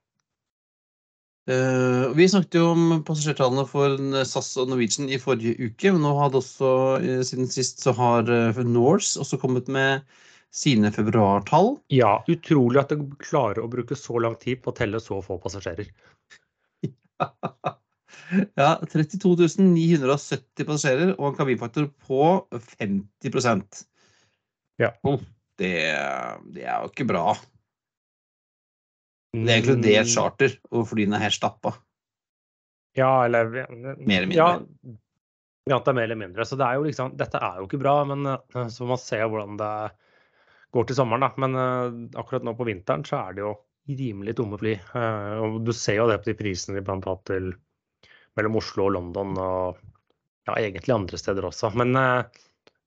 Uh, 1.49 2.05
vi 2.17 2.25
snakket 2.29 2.57
jo 2.57 2.71
om 2.71 3.03
passasjertallene 3.05 3.65
for 3.69 3.93
SAS 4.25 4.49
og 4.61 4.71
Norwegian 4.71 5.11
i 5.11 5.21
forrige 5.21 5.69
uke. 5.69 5.93
Men 5.93 6.01
nå 6.07 6.15
hadde 6.17 6.41
også, 6.41 6.71
uh, 7.03 7.21
siden 7.27 7.51
sist 7.51 7.85
så 7.85 7.93
har 7.99 8.25
uh, 8.25 8.63
Norse 8.65 9.21
også 9.21 9.37
kommet 9.41 9.69
med 9.69 10.01
sine 10.49 10.89
februartall. 10.89 11.75
Ja, 11.93 12.23
utrolig 12.31 12.81
at 12.81 12.95
de 12.95 13.05
klarer 13.21 13.61
å 13.61 13.69
bruke 13.69 13.93
så 13.93 14.17
lang 14.17 14.39
tid 14.41 14.63
på 14.63 14.73
å 14.73 14.79
telle 14.81 14.97
så 15.03 15.21
få 15.21 15.37
passasjerer. 15.43 15.93
Ja, 17.19 17.78
32 18.29 19.57
970 19.57 20.65
passasjerer 20.67 21.13
og 21.15 21.31
en 21.31 21.37
kabinfaktor 21.37 21.89
på 22.05 22.23
50% 22.53 23.85
Ja. 24.79 24.93
Det, 25.59 25.73
det, 26.53 26.63
er 26.63 26.77
jo 26.79 26.87
ikke 26.87 27.07
bra. 27.09 27.33
Det 29.35 29.43
er 29.43 29.57
egentlig 29.57 29.81
det 29.83 30.07
charter, 30.07 30.53
og 30.71 30.87
flyene 30.87 31.17
er 31.17 31.25
helt 31.25 31.35
stappa. 31.35 31.73
Ja, 32.95 33.25
eller 33.25 33.49
Mer 33.51 34.21
eller 34.21 34.29
mindre. 34.29 34.37
Ja, 34.39 34.95
ja, 35.69 35.77
det 35.77 35.91
er 35.91 35.97
mer 35.97 36.07
eller 36.07 36.17
mindre. 36.17 36.45
Så 36.47 36.57
det 36.57 36.65
er 36.65 36.79
jo 36.79 36.85
liksom, 36.87 37.13
dette 37.19 37.41
er 37.43 37.59
jo 37.59 37.67
ikke 37.67 37.81
bra, 37.81 37.99
men 38.09 38.25
eh, 38.25 38.69
så 38.71 38.83
får 38.83 38.89
man 38.93 39.01
se 39.03 39.19
hvordan 39.21 39.59
det 39.59 39.73
går 40.73 40.87
til 40.87 40.97
sommeren. 40.97 41.25
da. 41.25 41.31
Men 41.41 41.57
uh, 41.57 42.19
akkurat 42.21 42.45
nå 42.45 42.55
på 42.57 42.67
vinteren 42.69 43.05
så 43.05 43.19
er 43.21 43.37
det 43.37 43.43
jo 43.45 43.55
rimelig 43.99 44.35
tomme 44.37 44.57
fly. 44.61 44.75
Uh, 44.93 45.35
og 45.43 45.59
du 45.67 45.73
ser 45.75 45.99
jo 45.99 46.07
det 46.09 46.21
på 46.23 46.31
de 46.31 46.37
prisene 46.39 46.79
de 46.79 46.85
blant 46.85 47.05
annet 47.09 47.25
til 47.29 47.51
mellom 48.37 48.59
Oslo 48.59 48.87
og 48.87 48.95
London, 48.97 49.33
og 49.39 49.79
ja, 50.49 50.55
egentlig 50.57 50.95
andre 50.95 51.19
steder 51.19 51.47
også. 51.49 51.71
Men 51.79 51.97
eh, 51.99 52.39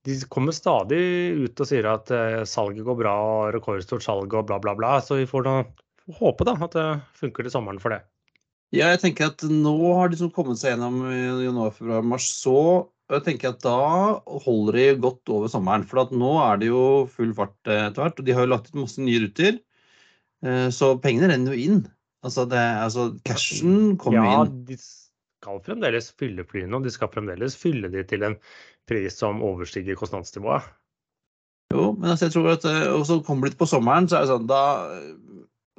de 0.07 0.19
kommer 0.33 0.55
stadig 0.57 1.03
ut 1.45 1.63
og 1.63 1.69
sier 1.69 1.89
at 1.91 2.11
eh, 2.15 2.43
salget 2.49 2.87
går 2.87 2.99
bra, 3.03 3.17
og 3.35 3.57
rekordstort 3.57 4.05
salg 4.05 4.35
og 4.35 4.49
bla, 4.49 4.61
bla, 4.63 4.77
bla. 4.79 4.97
Så 5.05 5.21
vi 5.21 5.29
får 5.31 5.47
da 5.49 5.59
håpe 6.19 6.49
da, 6.49 6.57
at 6.67 6.79
det 6.79 6.89
funker 7.19 7.47
til 7.47 7.55
sommeren 7.55 7.83
for 7.83 7.95
det. 7.95 8.03
Ja, 8.73 8.89
jeg 8.89 9.03
tenker 9.03 9.29
at 9.29 9.43
nå 9.45 9.77
har 9.99 10.09
de 10.09 10.17
som 10.17 10.33
kommet 10.33 10.57
seg 10.61 10.73
gjennom 10.73 11.03
januar, 11.13 11.75
februar, 11.77 12.07
mars. 12.15 12.31
Så 12.33 12.57
jeg 13.13 13.25
tenker 13.27 13.53
at 13.53 13.61
da 13.65 14.23
holder 14.47 14.79
de 14.79 14.87
godt 15.03 15.33
over 15.35 15.51
sommeren. 15.53 15.85
For 15.89 16.09
nå 16.17 16.31
er 16.47 16.63
det 16.63 16.71
jo 16.71 16.85
full 17.13 17.35
fart 17.37 17.59
etter 17.67 18.01
hvert. 18.01 18.23
Og 18.23 18.25
de 18.25 18.37
har 18.37 18.47
jo 18.47 18.53
lagt 18.55 18.71
ut 18.71 18.81
masse 18.81 19.03
nye 19.05 19.21
ruter. 19.27 19.61
Eh, 20.47 20.69
så 20.75 20.95
pengene 21.03 21.31
renner 21.31 21.55
jo 21.55 21.67
inn. 21.67 21.83
Altså, 22.23 22.47
det, 22.49 22.59
altså 22.59 23.11
cashen 23.27 23.97
kommer 24.01 24.25
ja, 24.25 24.41
inn. 24.47 24.57
De 24.71 24.79
skal 25.43 25.63
fremdeles 25.67 26.13
fylle 26.19 26.45
flyene, 26.47 26.79
og 26.79 26.87
de 26.87 26.93
skal 26.95 27.11
fremdeles 27.11 27.59
fylle 27.59 27.91
de 27.93 28.05
til 28.07 28.23
en 28.27 28.39
pris 28.89 29.19
som 29.19 29.43
overstiger 29.43 29.99
kostnadsnivået. 29.99 30.69
Jo, 31.73 31.93
men 31.97 32.13
altså 32.13 32.29
jeg 32.29 32.35
tror 32.37 32.51
at 32.53 32.67
eh, 32.69 32.89
og 32.93 33.07
så 33.09 33.19
kommer 33.25 33.49
det 33.49 33.59
på 33.59 33.69
sommeren, 33.69 34.07
så 34.09 34.19
er 34.19 34.27
det 34.27 34.35
sånn 34.35 34.51
da 34.51 34.65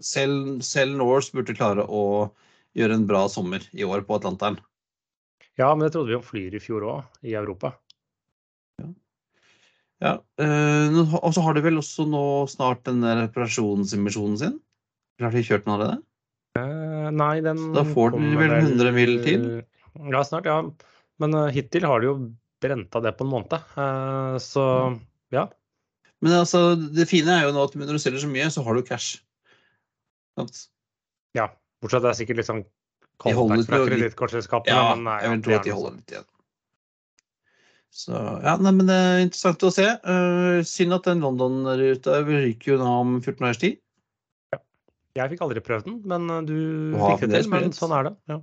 Selv, 0.03 0.63
selv 0.65 0.97
Norse 0.97 1.31
burde 1.31 1.53
klare 1.55 1.83
å 1.85 2.33
gjøre 2.75 2.95
en 2.97 3.05
bra 3.07 3.27
sommer 3.29 3.61
i 3.77 3.85
år 3.85 4.01
på 4.07 4.17
Atlanteren. 4.17 4.57
Ja, 5.55 5.69
men 5.75 5.85
det 5.85 5.93
trodde 5.93 6.09
vi 6.09 6.17
om 6.17 6.25
Flyr 6.25 6.55
i 6.57 6.59
fjor 6.59 6.83
òg, 6.89 7.19
i 7.21 7.35
Europa. 7.37 7.75
Ja. 8.81 8.87
ja. 10.01 10.13
Eh, 10.41 10.97
og 11.21 11.29
så 11.37 11.45
har 11.45 11.55
de 11.55 11.63
vel 11.63 11.77
også 11.79 12.07
nå 12.09 12.23
snart 12.51 12.81
den 12.89 13.05
reparasjonsemisjonen 13.05 14.41
sin? 14.41 14.57
Har 15.21 15.31
de 15.31 15.45
kjørt 15.45 15.67
den 15.67 15.75
allerede? 15.75 16.01
Uh, 16.53 17.09
nei, 17.09 17.41
den 17.41 17.57
Så 17.57 17.71
da 17.73 17.83
får 17.87 18.13
den 18.13 18.35
vel 18.37 18.51
100 18.59 18.93
mil 18.93 19.15
til? 19.25 19.45
Ja, 20.13 20.21
snart, 20.27 20.45
ja. 20.45 20.59
Men 21.21 21.33
uh, 21.37 21.47
hittil 21.53 21.87
har 21.89 22.03
de 22.03 22.11
jo 22.11 22.15
brenta 22.63 23.01
det 23.03 23.15
på 23.17 23.25
en 23.25 23.31
måned. 23.31 23.55
Uh, 23.73 24.37
så 24.41 24.65
ja. 25.33 25.47
Men 26.23 26.37
altså, 26.43 26.75
det 26.75 27.09
fine 27.09 27.33
er 27.35 27.47
jo 27.47 27.55
nå 27.55 27.65
at 27.67 27.73
når 27.75 27.97
du 27.97 28.01
selger 28.01 28.21
så 28.23 28.29
mye, 28.31 28.51
så 28.53 28.63
har 28.63 28.77
du 28.77 28.85
cash. 28.85 29.17
Sant? 30.37 30.67
Ja. 31.35 31.49
Bortsett 31.81 31.99
fra 31.99 32.05
det 32.05 32.13
er 32.13 32.19
sikkert 32.21 32.39
litt 32.39 32.47
sånn 32.51 32.63
kontakt 33.19 33.67
fra 33.67 33.81
kredittkortselskapene. 33.89 34.77
Ja, 34.77 34.93
men, 34.93 35.09
nei, 35.09 35.57
at 35.57 35.65
de 35.65 35.73
holder 35.75 35.97
litt 35.97 36.13
igjen. 36.13 36.29
Så 37.93 38.17
ja, 38.17 38.55
nei, 38.57 38.71
men 38.73 38.87
det 38.89 38.95
er 38.97 39.19
interessant 39.25 39.65
å 39.67 39.73
se. 39.73 39.85
Uh, 40.05 40.63
synd 40.65 40.95
at 40.95 41.09
den 41.09 41.21
London-ruta 41.21 42.21
ryker 42.25 42.73
jo 42.73 42.79
nå 42.81 42.93
om 43.03 43.17
14 43.19 43.49
års 43.49 43.61
tid. 43.61 43.82
Jeg 45.13 45.29
fikk 45.33 45.43
aldri 45.45 45.61
prøvd 45.61 45.89
den, 45.89 45.99
men 46.09 46.29
uh, 46.31 46.39
du 46.45 46.55
Du 46.93 47.01
fikk 47.01 47.27
det 47.27 47.43
til. 47.43 47.51
Men 47.53 47.73
sånn 47.75 47.93
er 47.95 48.09
det. 48.09 48.15
Ja. 48.31 48.39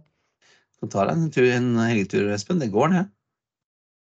Kan 0.81 0.93
ta 0.93 1.07
deg 1.09 1.17
en, 1.17 1.33
tur, 1.35 1.49
en 1.53 1.73
helgetur, 1.83 2.29
Espen. 2.33 2.61
Det 2.63 2.71
går, 2.73 2.95
det. 2.95 3.09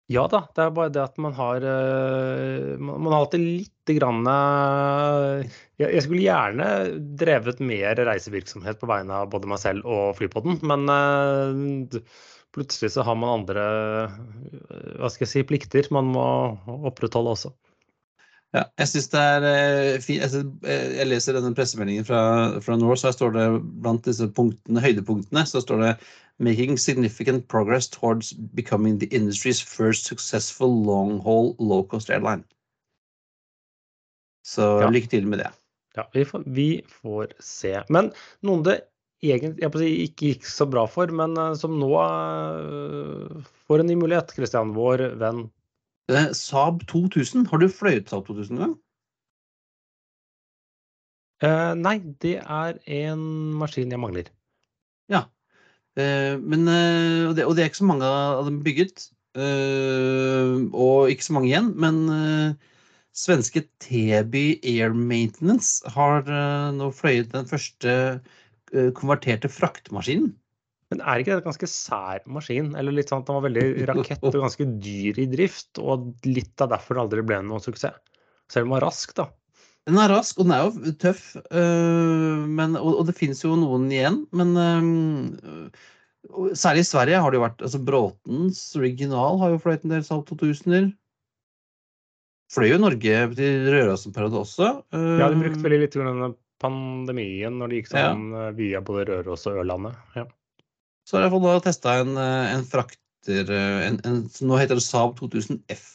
Ja 0.10 0.24
da, 0.26 0.42
det 0.58 0.64
er 0.64 0.72
bare 0.74 0.90
det 0.90 1.02
at 1.04 1.20
man 1.22 1.36
har 1.38 1.62
eh, 1.70 2.80
Man 2.82 3.12
har 3.12 3.20
alltid 3.20 3.44
lite 3.44 3.94
grann 4.00 4.26
eh, 4.26 5.60
jeg, 5.78 6.02
skulle 6.02 6.24
gjerne 6.24 6.70
drevet 7.20 7.62
mer 7.62 8.02
reisevirksomhet 8.10 8.82
på 8.82 8.90
vegne 8.90 9.22
av 9.22 9.30
både 9.30 9.52
meg 9.52 9.62
selv 9.62 9.86
og 9.86 10.18
Flypodden, 10.18 10.58
men 10.66 10.90
eh, 10.90 12.02
plutselig 12.58 12.92
så 12.96 13.06
har 13.06 13.20
man 13.22 13.44
andre 13.44 13.68
eh, 13.70 14.98
hva 14.98 15.12
skal 15.14 15.28
jeg 15.28 15.32
si, 15.32 15.46
plikter 15.48 15.92
man 15.94 16.10
må 16.16 16.26
opprettholde 16.90 17.38
også. 17.38 17.54
Ja, 18.50 18.64
jeg 18.82 18.90
syns 18.90 19.12
det 19.14 19.20
er 19.22 19.44
eh, 19.46 20.00
fint. 20.02 20.24
Jeg, 20.24 20.46
eh, 20.66 20.96
jeg 20.98 21.10
leser 21.12 21.38
denne 21.38 21.54
pressemeldingen 21.58 22.08
fra, 22.08 22.22
fra 22.66 22.78
Norse, 22.82 23.06
her 23.06 23.14
står 23.14 23.36
det 23.36 23.46
blant 23.84 24.08
disse 24.10 24.26
punktene, 24.34 24.82
høydepunktene 24.82 25.46
så 25.46 25.62
står 25.62 25.84
det 25.86 25.94
Making 26.40 26.78
significant 26.80 27.50
progress 27.52 27.90
towards 27.92 28.32
becoming 28.56 28.98
the 28.98 29.10
industry's 29.12 29.60
first 29.60 30.08
successful 30.08 30.72
long-haul 30.72 31.52
low-cost 31.60 32.10
airline. 32.10 32.46
Så 34.48 34.80
Ja. 34.82 34.90
lykke 34.90 35.10
til 35.12 35.28
med 35.28 35.44
det. 35.44 35.52
Ja, 35.98 36.08
vi 36.14 36.24
får, 36.26 36.44
vi 36.48 36.82
får 36.88 37.34
se. 37.44 37.84
Men 37.90 38.14
noen 38.42 38.64
det 38.64 38.80
egentlig 39.22 39.92
ikke 40.08 40.32
gikk 40.32 40.48
så 40.48 40.66
bra 40.66 40.88
for, 40.88 41.12
men 41.12 41.38
eh, 41.38 41.54
som 41.60 41.78
nå 41.78 41.92
får 43.68 43.84
en 43.84 43.92
ny 43.92 44.00
mulighet, 44.00 44.34
Christian, 44.34 44.74
vår 44.74 45.20
venn 45.20 45.52
Eh, 46.10 46.32
Saab 46.34 46.82
2000, 46.90 47.46
har 47.52 47.62
du 47.62 47.68
fløyet 47.70 48.10
Saab 48.10 48.26
2000 48.28 48.58
en 48.58 48.64
gang? 48.64 48.76
Eh, 51.46 51.74
nei, 51.80 52.00
det 52.24 52.40
er 52.42 52.80
en 53.00 53.22
maskin 53.60 53.94
jeg 53.94 54.02
mangler. 54.02 54.32
Ja. 55.12 55.22
Eh, 56.00 56.36
men, 56.42 56.68
eh, 56.68 57.30
og, 57.30 57.36
det, 57.38 57.46
og 57.46 57.56
det 57.56 57.64
er 57.64 57.72
ikke 57.72 57.84
så 57.84 57.88
mange 57.92 58.10
av 58.10 58.46
dem 58.50 58.60
bygget. 58.66 59.10
eh, 59.38 60.58
og 60.74 61.12
ikke 61.14 61.28
så 61.28 61.34
mange 61.38 61.52
igjen. 61.52 61.72
Men 61.80 62.02
eh, 62.16 62.74
svenske 63.16 63.68
Teby 63.80 64.60
Air 64.64 64.94
Maintenance 64.98 65.86
har 65.96 66.26
nå 66.74 66.90
fløyet 66.96 67.32
den 67.34 67.48
første 67.50 68.22
konverterte 68.96 69.50
fraktemaskinen. 69.50 70.34
Men 70.90 71.04
er 71.06 71.22
ikke 71.22 71.36
det 71.36 71.44
en 71.44 71.50
ganske 71.52 71.70
sær 71.70 72.24
maskin? 72.34 72.72
Eller 72.80 72.96
litt 72.96 73.12
sånn 73.12 73.22
at 73.22 73.28
den 73.30 73.38
var 73.38 73.46
veldig 73.46 73.66
rakett 73.92 74.24
og 74.26 74.40
ganske 74.42 74.66
dyr 74.82 75.20
i 75.22 75.28
drift, 75.30 75.78
og 75.78 76.10
litt 76.26 76.64
av 76.66 76.72
derfor 76.74 76.98
det 76.98 77.04
aldri 77.04 77.26
ble 77.30 77.44
noen 77.46 77.62
suksess? 77.62 78.00
Selv 78.50 78.66
om 78.66 78.72
den 78.72 78.76
var 78.80 78.88
rask, 78.88 79.14
da. 79.18 79.28
Den 79.90 80.00
er 80.02 80.10
rask, 80.12 80.40
og 80.40 80.48
den 80.48 80.56
er 80.56 80.66
jo 80.66 80.94
tøff. 81.02 81.28
Øh, 81.38 82.42
men, 82.50 82.74
og, 82.80 83.02
og 83.02 83.06
det 83.10 83.18
finnes 83.18 83.44
jo 83.46 83.54
noen 83.58 83.86
igjen. 83.94 84.24
Men 84.34 84.58
øh, 84.58 86.50
særlig 86.58 86.88
i 86.88 86.90
Sverige 86.90 87.22
har 87.22 87.30
det 87.30 87.38
jo 87.38 87.46
vært 87.46 87.62
altså 87.66 87.84
Bråtens 87.86 88.64
original 88.80 89.38
har 89.44 89.54
jo 89.54 89.62
fløyet 89.62 89.86
en 89.86 89.94
del 89.94 90.04
Saab 90.08 90.26
2000-er. 90.30 90.90
Fløy 92.50 92.72
jo 92.72 92.80
i 92.80 92.82
Norge 92.82 93.22
til 93.38 93.70
Rørosen-periode 93.70 94.42
også. 94.42 94.72
Ja, 94.90 95.30
de 95.30 95.38
brukte 95.38 95.62
veldig 95.62 95.84
litt 95.84 95.98
under 96.02 96.34
pandemien, 96.60 97.62
når 97.62 97.70
de 97.70 97.78
gikk 97.78 97.92
sånn 97.92 98.24
ja. 98.34 98.48
via 98.58 98.82
både 98.82 99.06
Røros 99.12 99.46
og 99.46 99.62
Ørlandet. 99.62 100.02
Ja. 100.18 100.26
Så 101.10 101.18
har 101.18 101.26
jeg 101.26 101.34
fått 101.34 101.48
da 101.48 101.62
testa 101.66 101.96
en, 102.04 102.12
eh, 102.22 102.52
en 102.54 102.66
frakter 102.70 103.50
eh, 103.50 103.80
en, 103.88 103.98
en, 104.06 104.20
Nå 104.46 104.60
heter 104.60 104.78
det 104.78 104.86
Saab 104.86 105.16
2000 105.18 105.64
F. 105.74 105.88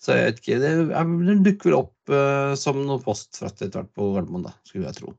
Så 0.00 0.16
jeg 0.16 0.26
vet 0.26 0.42
ikke 0.42 0.58
Det, 0.60 0.70
Den 0.92 1.42
dukker 1.44 1.70
vel 1.70 1.78
opp 1.78 2.12
uh, 2.12 2.52
som 2.56 2.78
noe 2.84 3.00
postfrakt 3.04 3.60
etter 3.60 3.80
hvert 3.82 3.90
på 3.96 4.12
Gardermoen, 4.14 4.46
da, 4.48 4.54
skulle 4.64 4.88
jeg 4.88 4.96
tro. 4.96 5.12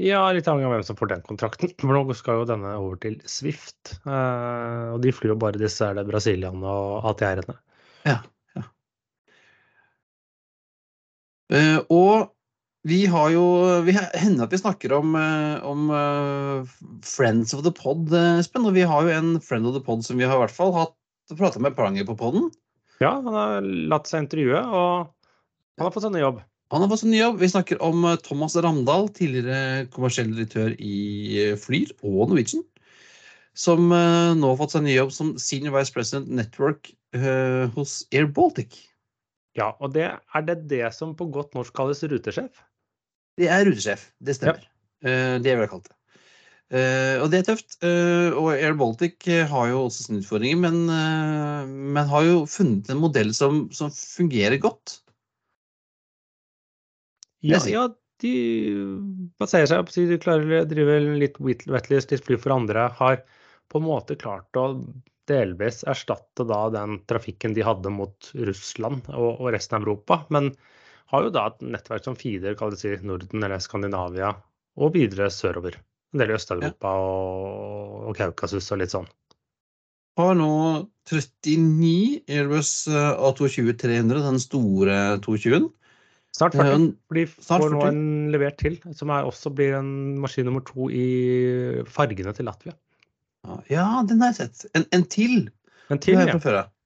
ja, 0.00 0.20
litt 0.36 0.48
avhengig 0.50 0.68
av 0.68 0.74
hvem 0.74 0.84
som 0.88 0.98
får 0.98 1.10
den 1.12 1.24
kontrakten. 1.24 1.72
For 1.80 1.96
nå 1.96 2.16
skal 2.16 2.40
jo 2.40 2.48
denne 2.48 2.74
over 2.80 3.00
til 3.04 3.20
Swift, 3.28 3.96
Uh, 4.04 4.92
og 4.92 5.00
de 5.04 5.12
flyr 5.16 5.32
jo 5.32 5.40
bare 5.40 5.60
disse 5.60 5.84
er 5.84 5.96
det 5.96 6.04
Brasilian 6.08 6.64
og 6.68 7.08
ATR-ene. 7.12 7.56
Ja. 8.04 8.18
ja. 8.56 8.64
Uh, 11.52 11.80
og 11.88 12.34
vi 12.84 13.06
har 13.08 13.30
jo 13.32 13.44
vi, 13.86 13.94
Hender 13.96 14.44
at 14.44 14.52
vi 14.52 14.60
snakker 14.60 14.92
om, 14.92 15.14
eh, 15.16 15.64
om 15.64 15.88
eh, 15.88 16.72
Friends 17.08 17.54
of 17.56 17.62
the 17.64 17.72
Pod, 17.72 18.12
eh, 18.12 18.40
Espen. 18.42 18.66
Og 18.68 18.76
vi 18.76 18.84
har 18.84 19.06
jo 19.06 19.14
en 19.14 19.38
Friend 19.40 19.64
of 19.70 19.76
the 19.76 19.80
Pod 19.84 20.04
som 20.04 20.20
vi 20.20 20.26
har 20.28 20.36
i 20.36 20.42
hvert 20.42 20.52
fall 20.52 20.74
hatt 20.76 20.92
prata 21.38 21.62
med 21.64 21.76
Pranger 21.78 22.04
på 22.04 22.16
poden. 22.20 22.50
Ja, 23.00 23.14
han 23.16 23.32
har 23.32 23.64
latt 23.64 24.10
seg 24.10 24.26
intervjue, 24.26 24.60
og 24.60 25.08
han 25.80 25.86
har 25.86 25.94
fått 25.94 26.04
seg 26.04 26.12
ny 26.12 26.20
jobb. 26.20 26.42
Han 26.74 26.84
har 26.84 26.92
fått 26.92 27.02
seg 27.06 27.10
ny 27.14 27.22
jobb. 27.22 27.38
Vi 27.40 27.48
snakker 27.54 27.80
om 27.82 28.04
Thomas 28.20 28.56
Ramdal, 28.60 29.08
tidligere 29.16 29.88
kommersiell 29.94 30.34
direktør 30.34 30.76
i 30.76 31.56
Flyr 31.60 31.94
og 32.04 32.34
Norwegian. 32.34 32.66
Som 33.56 33.88
nå 33.88 34.50
har 34.50 34.60
fått 34.60 34.76
seg 34.76 34.84
ny 34.84 34.98
jobb 34.98 35.12
som 35.14 35.32
Senior 35.40 35.76
Vice 35.78 35.94
President 35.94 36.28
Network 36.28 36.92
hos 37.76 37.96
Air 38.12 38.28
Baltic. 38.28 38.76
Ja, 39.58 39.72
og 39.78 39.94
det 39.96 40.06
er 40.10 40.46
det 40.46 40.60
det 40.70 40.86
som 40.96 41.14
på 41.16 41.28
godt 41.32 41.54
norsk 41.56 41.74
kalles 41.76 42.02
rutesjef? 42.10 42.62
Det 43.40 43.50
er 43.50 43.66
rutesjef, 43.66 44.08
det 44.22 44.36
stemmer. 44.38 44.64
Eh, 45.04 45.36
det 45.42 45.52
er 45.52 45.60
vel 45.60 45.70
kalt 45.70 45.88
det. 45.90 45.96
Eh, 46.74 47.16
og 47.22 47.28
det 47.32 47.40
er 47.40 47.48
tøft. 47.50 47.78
Eh, 47.84 48.34
og 48.34 48.52
Air 48.54 48.76
Baltic 48.78 49.26
har 49.50 49.70
jo 49.70 49.84
også 49.86 50.06
sine 50.06 50.22
utfordringer, 50.22 50.60
men, 50.64 50.78
men 51.96 52.12
har 52.12 52.28
jo 52.28 52.44
funnet 52.50 52.90
en 52.92 53.02
modell 53.02 53.34
som, 53.36 53.66
som 53.74 53.92
fungerer 53.94 54.60
godt. 54.62 55.00
Ja, 57.44 57.60
ja, 57.68 57.88
de 58.24 58.34
baserer 59.40 59.68
seg 59.68 59.82
på 59.84 60.04
de 60.08 60.20
klarer 60.22 60.62
å 60.62 60.68
drive 60.68 61.00
litt 61.20 61.36
wetleys, 61.42 62.08
litt 62.08 62.24
fly 62.24 62.38
for 62.40 62.54
andre. 62.54 62.86
Har 62.96 63.18
på 63.68 63.80
en 63.80 63.88
måte 63.88 64.16
klart 64.16 64.56
å 64.56 64.70
delvis 65.28 65.82
erstatte 65.88 66.44
da 66.48 66.66
den 66.72 66.98
trafikken 67.08 67.54
de 67.56 67.64
hadde 67.64 67.92
mot 67.92 68.30
Russland 68.48 69.06
og, 69.12 69.40
og 69.40 69.52
resten 69.54 69.78
av 69.78 69.86
Europa. 69.86 70.22
Men 70.32 70.52
har 71.14 71.26
jo 71.26 71.34
da 71.34 71.48
et 71.50 71.64
nettverk 71.74 72.06
som 72.06 72.16
feeder 72.18 72.56
si, 72.78 72.94
Norden 73.06 73.46
eller 73.46 73.62
Skandinavia 73.62 74.34
og 74.74 74.94
videre 74.96 75.30
sørover. 75.30 75.78
En 76.14 76.22
del 76.22 76.30
i 76.30 76.36
Øst-Europa 76.36 76.90
og, 77.02 78.10
og 78.10 78.18
Kaukasus 78.18 78.70
og 78.74 78.82
litt 78.82 78.94
sånn. 78.94 79.08
Har 80.18 80.36
nå 80.38 80.50
39 81.10 82.20
Airbus 82.30 82.74
eh, 82.86 83.24
A220-300, 83.28 84.20
den 84.22 84.38
store 84.42 84.98
220-en. 85.24 85.66
Snart 86.34 86.54
40. 86.54 86.70
Eh, 86.70 86.86
For 87.08 87.18
de 87.18 87.24
får 87.48 87.66
nå 87.74 87.82
en 87.88 88.04
levert 88.34 88.58
til, 88.62 88.78
som 88.94 89.10
også 89.14 89.50
blir 89.54 89.74
en 89.80 89.90
maskin 90.22 90.46
nummer 90.48 90.62
to 90.66 90.86
i 90.90 91.82
fargene 91.90 92.34
til 92.34 92.46
Latvia. 92.50 92.76
Ja, 93.68 93.88
den 94.08 94.22
har 94.22 94.32
jeg 94.32 94.38
sett. 94.38 94.64
En, 94.78 94.86
en 94.94 95.04
til. 95.10 95.50
En 95.92 96.00
til, 96.00 96.16
ja. 96.16 96.38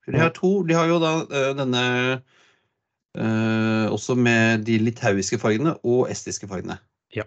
De 0.09 0.19
har 0.19 0.33
to. 0.35 0.51
De 0.67 0.75
har 0.75 0.89
jo 0.91 0.99
da 1.03 1.13
eh, 1.29 1.53
denne 1.57 1.85
også 3.19 4.15
med 4.15 4.63
de 4.69 4.77
litauiske 4.79 5.41
fargene 5.43 5.73
og 5.83 6.07
estiske 6.13 6.47
fargene. 6.51 6.79
Ja. 7.15 7.25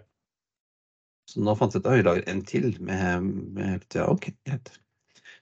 Så 1.28 1.42
nå 1.44 1.54
fant 1.58 1.74
jeg 1.76 1.82
ut 1.82 1.90
at 1.90 1.98
jeg 1.98 2.06
lager 2.08 2.30
en 2.32 2.44
til 2.48 2.70
med, 2.80 3.28
med 3.56 3.84
Ja, 3.96 4.08
OK, 4.08 4.30
greit. 4.48 4.72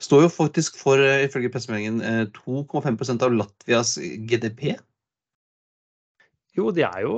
Står 0.01 0.25
jo 0.25 0.31
faktisk 0.33 0.79
for, 0.81 0.97
eh, 0.97 1.27
ifølge 1.27 1.51
pressemeldingen, 1.53 2.01
eh, 2.01 2.27
2,5% 2.33 3.23
av 3.23 3.35
Latvias 3.37 3.99
GDP. 4.01 4.79
Jo, 6.57 6.71
de 6.73 6.87
er 6.87 7.03
jo 7.05 7.17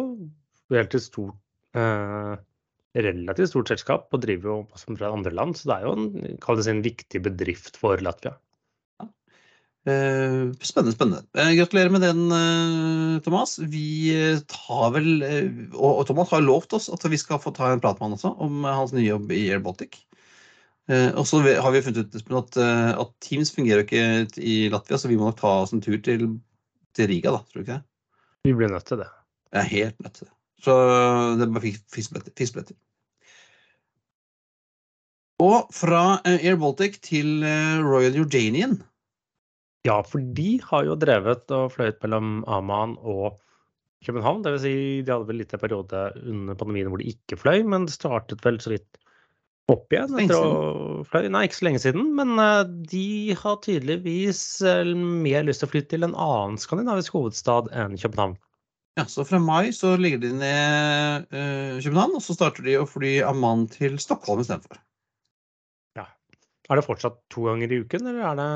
et 0.73 0.97
stort 1.01 1.39
eh, 1.79 2.35
relativt 2.97 3.53
stort 3.53 3.71
selskap 3.71 4.09
og 4.13 4.25
driver 4.25 4.51
jo 4.51 4.57
som 4.77 4.99
fra 4.99 5.13
andre 5.15 5.31
land, 5.31 5.55
så 5.57 5.71
det 5.71 5.77
er 5.77 5.87
jo 5.87 5.93
en, 5.95 6.67
en 6.75 6.83
viktig 6.83 7.23
bedrift 7.23 7.79
for 7.79 8.03
Latvia. 8.03 8.35
Eh, 9.83 10.53
spennende, 10.63 10.95
spennende. 10.95 11.25
Eh, 11.35 11.55
gratulerer 11.59 11.91
med 11.91 12.01
den, 12.01 12.33
eh, 12.33 13.21
Thomas. 13.23 13.59
Vi 13.59 14.15
tar 14.47 14.93
vel 14.95 15.25
og, 15.75 16.07
Thomas 16.07 16.31
har 16.31 16.45
lovt 16.45 16.73
oss 16.73 16.87
at 16.93 17.03
vi 17.11 17.19
skal 17.19 17.41
få 17.43 17.51
ta 17.55 17.73
en 17.73 17.83
prat 17.83 17.99
med 17.99 18.07
han 18.07 18.15
også 18.15 18.31
om 18.39 18.63
hans 18.63 18.93
nye 18.95 19.09
jobb 19.09 19.33
i 19.35 19.49
Air 19.51 19.63
Baltic. 19.65 20.05
Eh, 20.89 21.11
og 21.19 21.27
så 21.27 21.43
har 21.43 21.75
vi 21.75 21.83
funnet 21.83 22.15
ut 22.15 22.31
at, 22.39 22.59
at 22.99 23.11
Teams 23.21 23.51
fungerer 23.51 23.83
ikke 23.83 24.31
i 24.39 24.69
Latvia, 24.71 24.99
så 24.99 25.11
vi 25.11 25.19
må 25.19 25.27
nok 25.27 25.41
ta 25.41 25.57
oss 25.65 25.75
en 25.75 25.83
tur 25.83 25.99
til, 25.99 26.29
til 26.95 27.11
Riga, 27.11 27.35
da. 27.35 27.43
Tror 27.43 27.59
du 27.59 27.67
ikke 27.67 27.81
det? 27.81 27.85
Vi 28.47 28.55
blir 28.55 28.71
nødt 28.71 28.87
til 28.87 29.03
det. 29.03 29.11
Er 29.53 29.67
helt 29.67 29.99
nødt 29.99 30.15
til 30.15 30.29
det. 30.29 30.35
Så 30.63 30.79
det 31.39 31.49
er 31.49 31.55
bare 31.59 31.75
fiksebilletter. 31.91 32.79
Og 35.43 35.75
fra 35.75 36.21
Air 36.23 36.55
Baltic 36.55 37.01
til 37.03 37.43
Royal 37.83 38.15
Jordanian. 38.15 38.79
Ja, 39.87 39.99
for 40.07 40.23
de 40.37 40.61
har 40.63 40.85
jo 40.87 40.99
drevet 40.99 41.51
og 41.55 41.73
fløyet 41.75 41.99
mellom 42.05 42.43
Amman 42.47 42.95
og 42.99 43.41
København. 44.07 44.43
Det 44.45 44.55
vil 44.55 44.63
si, 44.63 44.75
de 45.03 45.15
hadde 45.15 45.29
vel 45.31 45.41
litt 45.43 45.55
en 45.55 45.63
periode 45.63 46.03
under 46.23 46.59
pandemien 46.59 46.91
hvor 46.91 47.03
de 47.03 47.11
ikke 47.11 47.39
fløy, 47.41 47.65
men 47.67 47.89
det 47.89 47.97
startet 47.97 48.45
vel 48.47 48.61
så 48.63 48.75
vidt 48.75 49.01
opp 49.73 49.95
igjen 49.95 50.15
etter 50.23 50.39
å 50.39 51.03
fløy. 51.09 51.27
Nei, 51.33 51.45
ikke 51.49 51.59
så 51.59 51.67
lenge 51.67 51.83
siden, 51.83 52.13
men 52.19 52.39
eh, 52.43 52.63
de 52.93 53.35
har 53.39 53.59
tydeligvis 53.65 54.45
eh, 54.67 54.95
mer 54.95 55.47
lyst 55.49 55.63
til 55.65 55.71
å 55.71 55.75
flytte 55.75 55.95
til 55.97 56.07
en 56.07 56.17
annen 56.19 56.59
skandinavisk 56.63 57.19
hovedstad 57.19 57.71
enn 57.75 57.99
København. 57.99 58.39
Ja, 59.01 59.07
så 59.09 59.25
fra 59.25 59.41
mai 59.41 59.73
så 59.73 59.95
ligger 59.97 60.21
de 60.21 60.35
ned 60.37 61.31
uh, 61.33 61.79
København, 61.81 62.19
og 62.19 62.21
så 62.21 62.35
starter 62.37 62.67
de 62.67 62.75
å 62.77 62.85
fly 62.85 63.15
Amman 63.25 63.65
til 63.73 63.97
Stockholm 64.03 64.43
istedenfor. 64.45 64.83
Er 66.71 66.79
det 66.79 66.87
fortsatt 66.87 67.19
to 67.33 67.49
ganger 67.49 67.73
i 67.73 67.81
uken, 67.83 68.07
eller 68.07 68.27
er 68.31 68.37
det 68.39 68.51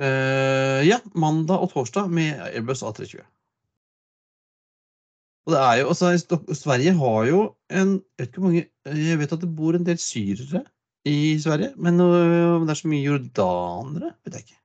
ja, 0.00 0.96
mandag 1.14 1.60
og 1.60 1.72
torsdag 1.74 2.08
med 2.08 2.40
Airbus 2.50 2.82
A320. 2.86 3.20
Og 5.46 5.54
det 5.54 5.60
er 5.60 5.80
jo, 5.80 5.88
altså, 5.92 6.36
Sverige 6.56 6.92
har 6.96 7.24
jo 7.28 7.40
en 7.72 7.94
Jeg 8.18 8.20
vet 8.20 8.28
ikke 8.28 8.40
hvor 8.40 8.50
mange 8.50 8.64
Jeg 8.84 9.18
vet 9.20 9.32
at 9.34 9.42
det 9.42 9.50
bor 9.56 9.76
en 9.76 9.86
del 9.86 9.98
syrere 10.00 10.64
i 11.08 11.38
Sverige, 11.40 11.72
men 11.80 12.00
øh, 12.00 12.56
om 12.58 12.66
det 12.68 12.74
er 12.74 12.80
så 12.82 12.88
mye 12.92 13.06
jordanere, 13.06 14.10
vet 14.24 14.34
jeg 14.36 14.42
ikke. 14.44 14.58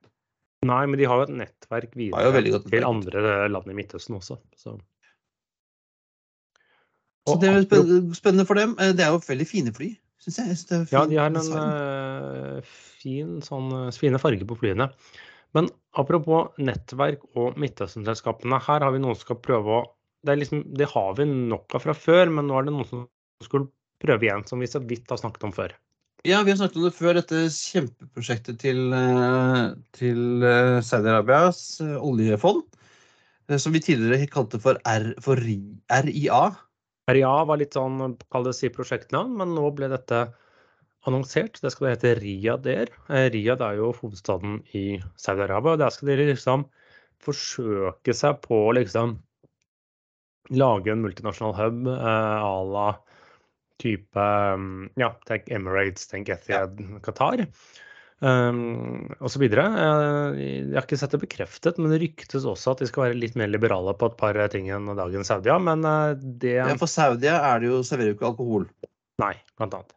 Nei, 0.68 0.82
men 0.90 1.00
de 1.00 1.06
har 1.08 1.22
jo 1.22 1.28
et 1.30 1.38
nettverk 1.40 1.94
videre 1.96 2.34
til 2.34 2.50
nettverk. 2.52 2.88
andre 2.90 3.48
land 3.54 3.72
i 3.72 3.76
Midtøsten 3.78 4.18
også. 4.18 4.36
Så. 4.60 4.74
Så 7.26 7.38
det 7.42 7.50
er 7.50 7.64
spennende 8.14 8.46
for 8.46 8.60
dem. 8.60 8.76
Eh, 8.80 8.92
Det 8.94 9.06
er 9.06 9.14
jo 9.14 9.22
veldig 9.28 9.48
fine 9.48 9.74
fly, 9.74 9.94
syns 10.22 10.38
jeg. 10.38 10.48
jeg 10.52 10.58
synes 10.58 10.66
det 10.66 10.80
er 10.82 10.98
Ja, 10.98 11.06
de 11.10 11.22
har 11.22 11.32
en 11.32 11.40
eh, 12.58 12.76
fin, 13.02 13.40
sånn, 13.46 13.72
eh, 13.80 13.92
fine 13.96 14.20
farger 14.20 14.46
på 14.46 14.60
flyene. 14.60 14.90
Men 15.56 15.70
apropos 15.96 16.52
nettverk 16.60 17.24
og 17.40 17.56
Midtøsten-selskapene. 17.62 18.60
Her 18.66 18.84
har 18.84 18.92
vi 18.94 19.02
noen 19.04 19.16
som 19.16 19.30
skal 19.30 19.44
prøve 19.44 19.80
å 19.80 19.84
det, 20.26 20.36
liksom, 20.42 20.64
det 20.74 20.88
har 20.90 21.12
vi 21.20 21.26
nok 21.30 21.76
av 21.78 21.84
fra 21.84 21.94
før, 21.94 22.32
men 22.34 22.48
nå 22.50 22.58
er 22.58 22.66
det 22.66 22.74
noen 22.74 22.88
som 22.90 23.04
skulle 23.46 23.70
prøve 24.02 24.26
igjen, 24.26 24.46
som 24.50 24.62
vi 24.62 24.70
så 24.70 24.82
vidt 24.82 25.12
har 25.14 25.20
snakket 25.22 25.46
om 25.46 25.54
før. 25.54 25.76
Ja, 26.26 26.40
vi 26.42 26.50
har 26.50 26.58
snakket 26.58 26.80
om 26.80 26.88
det 26.88 26.96
før, 26.98 27.18
dette 27.20 27.44
kjempeprosjektet 27.54 28.58
til, 28.64 28.80
eh, 28.98 29.76
til 29.94 30.42
eh, 30.42 30.80
Saudi-Arabias 30.82 31.60
eh, 31.86 32.00
oljefond. 32.02 32.64
Som 33.62 33.76
vi 33.76 33.84
tidligere 33.86 34.26
kalte 34.34 34.58
for, 34.58 34.80
R, 34.90 35.12
for 35.22 35.38
RIA. 35.38 36.40
RIA 37.14 37.34
var 37.46 37.60
litt 37.62 37.78
sånn, 37.78 38.16
kall 38.34 38.48
det 38.48 38.56
si 38.58 38.72
prosjektnavn, 38.74 39.36
men 39.38 39.54
nå 39.54 39.70
ble 39.78 39.92
dette 39.92 40.24
annonsert. 41.10 41.60
Det 41.62 41.72
skal 41.74 41.88
det 41.88 41.94
hete 41.96 42.14
Riyadh 42.20 42.72
Air. 42.72 42.92
Eh, 43.10 43.28
Riyadh 43.34 43.64
er 43.66 43.80
jo 43.80 43.94
hovedstaden 44.00 44.60
i 44.78 45.00
Saudi-Arabia, 45.22 45.76
og 45.76 45.82
der 45.84 45.94
skal 45.94 46.12
de 46.12 46.28
liksom 46.32 46.68
forsøke 47.26 48.14
seg 48.16 48.42
på 48.46 48.66
å 48.68 48.76
liksom 48.76 49.18
lage 50.54 50.92
en 50.94 51.02
multinasjonal 51.02 51.56
hub 51.58 51.90
eh, 51.90 52.46
à 52.46 52.54
la 52.70 52.90
type 53.82 54.28
mm, 54.60 54.94
Ja, 55.02 55.16
tenk 55.28 55.50
Emirates, 55.52 56.08
tenk 56.12 56.30
Etihad, 56.32 56.80
Qatar. 57.06 57.48
Um, 58.24 59.10
og 59.20 59.28
så 59.34 59.42
videre. 59.42 59.66
Eh, 59.68 60.38
Jeg 60.40 60.78
har 60.78 60.86
ikke 60.88 61.00
sett 61.02 61.14
det 61.14 61.20
bekreftet, 61.26 61.82
men 61.82 61.92
det 61.92 62.00
ryktes 62.06 62.48
også 62.48 62.74
at 62.74 62.82
de 62.82 62.88
skal 62.90 63.10
være 63.10 63.20
litt 63.20 63.36
mer 63.38 63.52
liberale 63.52 63.94
på 64.00 64.10
et 64.10 64.18
par 64.22 64.40
ting 64.54 64.72
enn 64.74 64.88
dagens 64.96 65.30
Saudia. 65.30 65.58
Men 65.60 65.84
det 66.40 66.56
Ja, 66.62 66.72
for 66.80 66.90
Saudia 66.90 67.42
er 67.52 67.62
det 67.62 67.74
jo, 67.74 67.84
serverer 67.86 68.14
jo 68.14 68.18
ikke 68.18 68.32
alkohol. 68.32 68.70
Nei, 69.22 69.36
blant 69.60 69.76
annet. 69.78 69.96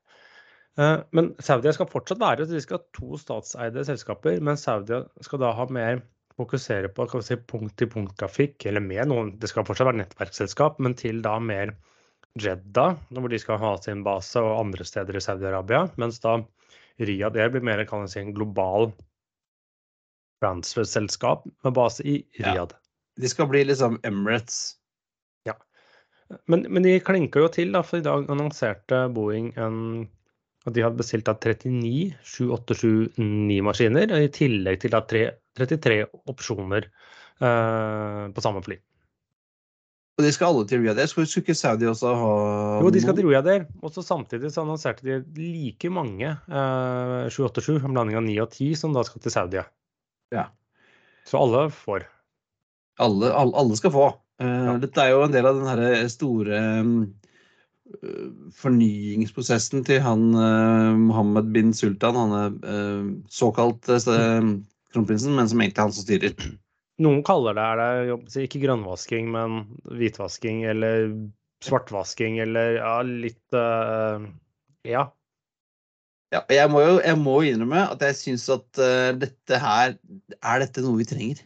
Eh, 0.78 1.00
Men 1.12 1.32
Saudia 1.42 1.72
skal 1.74 1.90
fortsatt 1.90 2.20
være 2.22 2.46
så 2.46 2.54
De 2.54 2.62
skal 2.62 2.78
ha 2.78 2.86
to 2.94 3.18
statseide 3.18 3.84
selskaper, 3.88 4.38
men 4.44 4.60
Saudia 4.60 5.02
skal 5.26 5.42
da 5.42 5.52
ha 5.56 5.66
mer 5.74 6.02
fokusere 6.38 6.90
på 6.94 7.06
si, 7.24 7.34
punkt-til-punkt-trafikk, 7.50 8.66
eller 8.70 8.84
med 8.84 9.10
noen 9.10 9.32
Det 9.42 9.50
skal 9.50 9.66
fortsatt 9.66 9.90
være 9.90 10.04
nettverksselskap, 10.04 10.78
men 10.78 10.94
til 10.94 11.22
da 11.24 11.38
mer 11.42 11.74
Jeddah, 12.38 12.94
hvor 13.10 13.32
de 13.32 13.38
skal 13.42 13.58
ha 13.58 13.72
sin 13.82 14.04
base, 14.06 14.38
og 14.38 14.60
andre 14.60 14.84
steder 14.86 15.16
i 15.18 15.22
Saudi-Arabia. 15.24 15.88
Mens 15.98 16.20
da 16.22 16.36
Riyadh 17.02 17.40
Air 17.40 17.50
blir 17.50 17.64
mer 17.66 17.82
kan 17.88 18.06
si, 18.06 18.20
en 18.20 18.34
global 18.36 18.92
transfer-selskap 20.44 21.48
med 21.64 21.74
base 21.74 22.04
i 22.06 22.20
Ja. 22.38 22.52
Riyadh. 22.52 22.76
De 23.18 23.28
skal 23.28 23.48
bli 23.50 23.64
liksom 23.64 23.98
Emirates. 24.06 24.76
Men, 26.46 26.66
men 26.68 26.84
de 26.84 26.98
klinka 27.00 27.40
jo 27.40 27.48
til, 27.48 27.72
da, 27.72 27.80
for 27.82 27.98
i 27.98 28.04
dag 28.04 28.26
annonserte 28.28 29.06
Boeing 29.16 29.46
en, 29.56 30.08
at 30.68 30.76
de 30.76 30.85
hadde 30.85 31.00
bestilt 31.00 31.26
da 31.28 31.35
39 31.35 32.16
787-9-maskiner, 32.28 34.12
i 34.18 34.28
tillegg 34.35 34.83
til 34.83 34.92
da 34.94 35.02
33 35.09 36.02
opsjoner 36.31 36.87
eh, 36.88 38.24
på 38.35 38.44
samme 38.44 38.62
fly. 38.66 38.78
Og 40.18 40.24
de 40.26 40.33
skal 40.35 40.50
alle 40.50 40.66
til 40.66 40.81
Riyadh. 40.83 40.98
Air? 40.98 41.11
skulle 41.11 41.31
ikke 41.31 41.54
Saudi 41.54 41.87
også 41.87 42.11
ha 42.18 42.31
Jo, 42.83 42.90
de 42.90 43.02
skal 43.02 43.14
til 43.14 43.28
Riyadh, 43.28 43.68
og 43.87 43.92
så 43.94 44.02
samtidig 44.02 44.50
så 44.50 44.64
annonserte 44.64 45.07
de 45.07 45.18
like 45.38 45.90
mange 45.94 46.33
eh, 46.33 47.28
787, 47.31 47.85
en 47.85 47.94
blanding 47.94 48.18
av 48.18 48.24
9 48.26 48.38
og 48.42 48.48
10, 48.50 48.72
som 48.81 48.96
da 48.96 49.04
skal 49.07 49.22
til 49.22 49.35
Saudi. 49.35 49.62
Ja. 50.35 50.48
Så 51.28 51.38
alle 51.38 51.68
får. 51.70 52.09
alle, 52.98 53.31
alle, 53.31 53.54
alle 53.62 53.78
skal 53.78 53.94
få. 53.94 54.09
Eh, 54.42 54.64
Ja. 54.68 54.74
Dette 54.83 55.02
er 55.02 55.14
jo 55.14 55.22
en 55.24 55.35
del 55.35 55.46
av 55.46 55.57
den 55.59 55.70
herre 55.70 56.09
store 56.11 56.59
mm, 56.83 56.98
fornyingsprosessen 58.59 59.85
til 59.87 60.01
han 60.05 60.31
eh, 60.37 60.94
Mohammed 61.01 61.53
bin 61.55 61.72
Sultan, 61.77 62.16
han 62.18 62.35
er 62.37 62.57
eh, 62.68 63.11
såkalt 63.33 63.88
eh, 63.88 64.48
kronprinsen, 64.92 65.37
men 65.37 65.48
som 65.48 65.62
egentlig 65.62 65.81
er 65.81 65.87
han 65.87 65.94
som 65.96 66.07
styrer. 66.07 66.48
Noen 67.05 67.22
kaller 67.27 67.55
det, 67.57 67.64
er 67.64 68.11
det 68.27 68.48
ikke 68.48 68.62
grønnvasking, 68.64 69.31
men 69.35 69.61
hvitvasking 69.87 70.64
eller 70.68 71.12
svartvasking 71.64 72.40
eller 72.42 72.81
ja, 72.81 72.96
litt 73.07 73.57
eh, 73.57 74.29
Ja. 74.88 75.09
Ja, 76.29 76.42
jeg 76.53 76.68
må 76.68 76.83
jo 76.85 76.96
jeg 77.01 77.16
må 77.16 77.38
innrømme 77.48 77.87
at 77.88 78.03
jeg 78.05 78.18
syns 78.18 78.42
at 78.53 78.81
eh, 78.85 79.14
dette 79.16 79.57
her 79.62 79.94
Er 80.44 80.61
dette 80.61 80.83
noe 80.85 80.98
vi 80.98 81.07
trenger? 81.09 81.40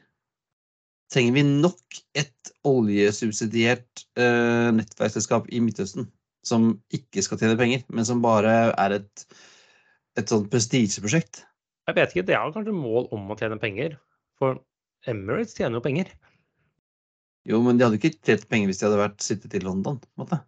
Trenger 1.13 1.37
vi 1.37 1.45
nok 1.47 2.01
et 2.19 2.51
oljesubsidiert 2.67 4.03
nettverksselskap 4.17 5.47
i 5.53 5.61
Midtøsten 5.63 6.09
som 6.47 6.73
ikke 6.95 7.23
skal 7.25 7.41
tjene 7.41 7.59
penger, 7.59 7.85
men 7.93 8.07
som 8.09 8.23
bare 8.25 8.73
er 8.73 8.97
et, 8.99 9.25
et 10.19 10.31
sånt 10.31 10.51
prestisjeprosjekt? 10.53 11.45
Jeg 11.89 11.99
vet 11.99 12.15
ikke, 12.15 12.27
det 12.29 12.37
er 12.39 12.55
kanskje 12.55 12.75
mål 12.77 13.09
om 13.15 13.31
å 13.31 13.39
tjene 13.39 13.59
penger. 13.63 13.97
For 14.39 14.61
Emirates 15.09 15.57
tjener 15.59 15.79
jo 15.79 15.85
penger. 15.85 16.13
Jo, 17.49 17.59
men 17.65 17.79
de 17.79 17.87
hadde 17.87 17.99
ikke 17.99 18.15
tjent 18.23 18.47
penger 18.51 18.71
hvis 18.71 18.83
de 18.83 18.87
hadde 18.87 19.01
vært 19.01 19.25
sittet 19.25 19.57
i 19.59 19.63
London. 19.63 19.99
på 19.99 20.11
en 20.15 20.23
måte. 20.25 20.39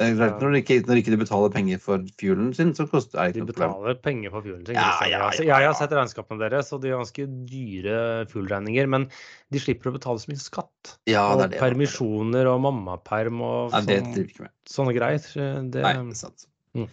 Det 0.00 0.06
er 0.06 0.14
klart, 0.16 0.40
når 0.40 0.54
de 0.54 0.60
ikke, 0.62 0.76
når 0.86 0.96
de 0.96 1.00
ikke 1.02 1.16
betaler 1.20 1.50
penger 1.52 1.80
for 1.84 2.04
fuelen 2.20 2.52
sin, 2.56 2.70
så 2.72 2.86
koster 2.88 3.18
er 3.20 3.28
det 3.28 3.36
ikke 3.36 3.44
noe 3.44 3.52
problem. 3.52 3.72
betaler 3.74 3.98
penger 4.06 4.32
for 4.32 4.46
fuelen 4.46 4.62
sin. 4.64 4.78
Ja, 4.78 4.86
ja, 5.04 5.10
ja, 5.12 5.26
ja, 5.36 5.58
Jeg 5.60 5.68
har 5.68 5.76
sett 5.76 5.92
regnskapene 5.92 6.40
deres, 6.40 6.70
og 6.72 6.80
de 6.80 6.94
har 6.94 7.02
ganske 7.02 7.26
dyre 7.50 7.98
fuelregninger. 8.32 8.88
Men 8.94 9.04
de 9.52 9.60
slipper 9.60 9.92
å 9.92 9.94
betale 9.98 10.22
så 10.22 10.32
mye 10.32 10.40
skatt. 10.40 10.94
Ja, 11.10 11.26
og 11.28 11.42
det 11.42 11.50
er 11.50 11.52
det. 11.52 11.60
permisjoner 11.60 12.48
og 12.54 12.62
mammaperm 12.64 13.44
og 13.44 13.76
Nei, 13.76 13.82
det 13.90 14.00
sånn, 14.00 14.46
med. 14.46 14.54
sånne 14.78 14.96
greier. 14.96 15.28
Det, 15.28 15.84
Nei, 15.84 15.94
det 16.00 16.16
er 16.16 16.20
sant. 16.22 16.48
Mm. 16.72 16.88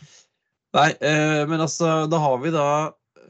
Nei, 0.76 0.90
eh, 1.00 1.42
men 1.50 1.64
altså, 1.64 1.94
da 2.12 2.20
har 2.22 2.38
vi 2.44 2.52
da 2.54 2.68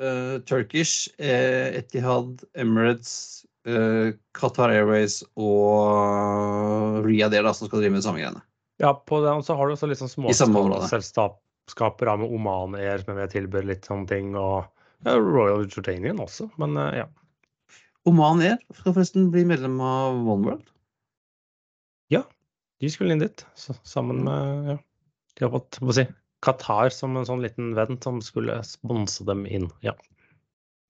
eh, 0.01 0.35
Turkish, 0.49 1.13
eh, 1.21 1.77
Etihad, 1.77 2.41
Emirates, 2.57 3.45
eh, 3.69 4.17
Qatar 4.33 4.73
Airways 4.73 5.21
og 5.37 7.05
Riyadh 7.05 7.37
Air 7.37 7.53
som 7.53 7.69
skal 7.69 7.83
drive 7.83 7.93
med 7.93 8.01
de 8.01 8.07
samme 8.09 8.25
greiene. 8.25 8.41
Ja, 8.79 8.93
på 8.95 9.19
den 9.25 9.43
så 9.43 9.57
har 9.59 9.67
du 9.67 9.75
også 9.75 9.89
litt 9.91 9.99
sånn 9.99 10.11
småselskaper 10.11 12.13
med 12.21 12.31
Oman 12.31 12.77
Air, 12.79 13.03
som 13.03 13.19
jeg 13.19 13.33
tilbyr 13.35 13.67
litt 13.67 13.89
sånne 13.89 14.07
ting, 14.09 14.31
og 14.39 14.69
ja, 15.05 15.17
Royal 15.19 15.67
Jordanian 15.67 16.23
også, 16.23 16.47
men 16.61 16.79
eh, 16.79 17.03
ja. 17.03 17.07
Oman 18.07 18.41
Air 18.41 18.57
skal 18.71 18.95
forresten 18.95 19.27
bli 19.33 19.43
medlem 19.47 19.77
av 19.83 20.15
OneWorld. 20.15 20.63
De 22.79 22.89
skulle 22.91 23.15
inn 23.15 23.23
dit, 23.23 23.43
så, 23.59 23.75
sammen 23.83 24.23
med 24.23 24.73
ja. 24.73 24.77
De 25.35 25.45
har 25.45 25.53
fått 25.53 25.79
si, 25.95 26.05
Qatar 26.43 26.91
som 26.95 27.17
en 27.19 27.27
sånn 27.27 27.43
liten 27.43 27.73
venn 27.75 27.99
som 28.03 28.21
skulle 28.23 28.59
sponse 28.67 29.25
dem 29.27 29.45
inn. 29.47 29.67
Ja. 29.83 29.93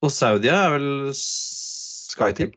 Og 0.06 0.14
Saudia 0.14 0.56
er 0.68 0.76
vel 0.78 0.90
SkyTeam. 1.18 2.54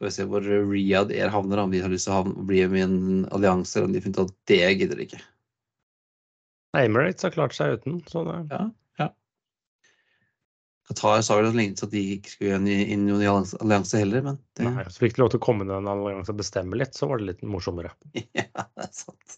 Skal 0.00 0.08
vi 0.08 0.12
se 0.14 0.24
hvor 0.32 0.40
Riyadh 0.72 1.12
Air 1.12 1.28
havner, 1.28 1.60
om 1.60 1.72
de 1.74 1.82
har 1.84 1.92
lyst 1.92 2.06
til 2.08 2.14
å 2.14 2.22
havne, 2.22 2.46
bli 2.48 2.62
med 2.72 2.78
i 2.80 2.84
en 2.86 3.24
allianse, 3.36 3.74
eller 3.76 3.90
om 3.90 3.92
de 3.92 4.00
har 4.00 4.04
funnet 4.06 4.16
ut 4.16 4.30
at 4.30 4.36
det 4.48 4.60
gidder 4.80 4.96
de 4.96 5.04
ikke. 5.04 5.18
Emirates 6.80 7.26
har 7.26 7.34
klart 7.34 7.52
seg 7.52 7.74
uten, 7.76 7.98
så 8.08 8.22
det 8.24 8.36
Ja, 8.48 8.60
ja. 8.96 9.08
Qatar 10.88 11.20
sa 11.26 11.36
vel 11.36 11.50
at 11.50 11.58
lenge 11.58 11.76
til 11.76 11.90
at 11.90 11.92
de 11.92 12.04
ikke 12.14 12.32
skulle 12.32 12.56
inn 12.56 12.70
i- 12.72 12.96
noen 12.96 13.44
allianse- 13.60 14.00
heller, 14.00 14.24
men 14.24 14.38
det, 14.56 14.64
Nei, 14.70 14.84
så 14.88 15.04
fikk 15.04 15.18
de 15.18 15.22
lov 15.22 15.30
til 15.34 15.40
å 15.42 15.44
komme 15.44 15.66
inn 15.66 15.74
i 15.74 15.76
en 15.76 15.90
allianse 15.92 16.32
og 16.32 16.40
bestemme 16.40 16.80
litt, 16.80 16.96
så 16.96 17.06
var 17.10 17.20
det 17.20 17.26
litt 17.26 17.42
morsommere. 17.44 17.92
ja, 18.40 18.46
det 18.56 18.86
er 18.86 18.94
sant. 18.96 19.36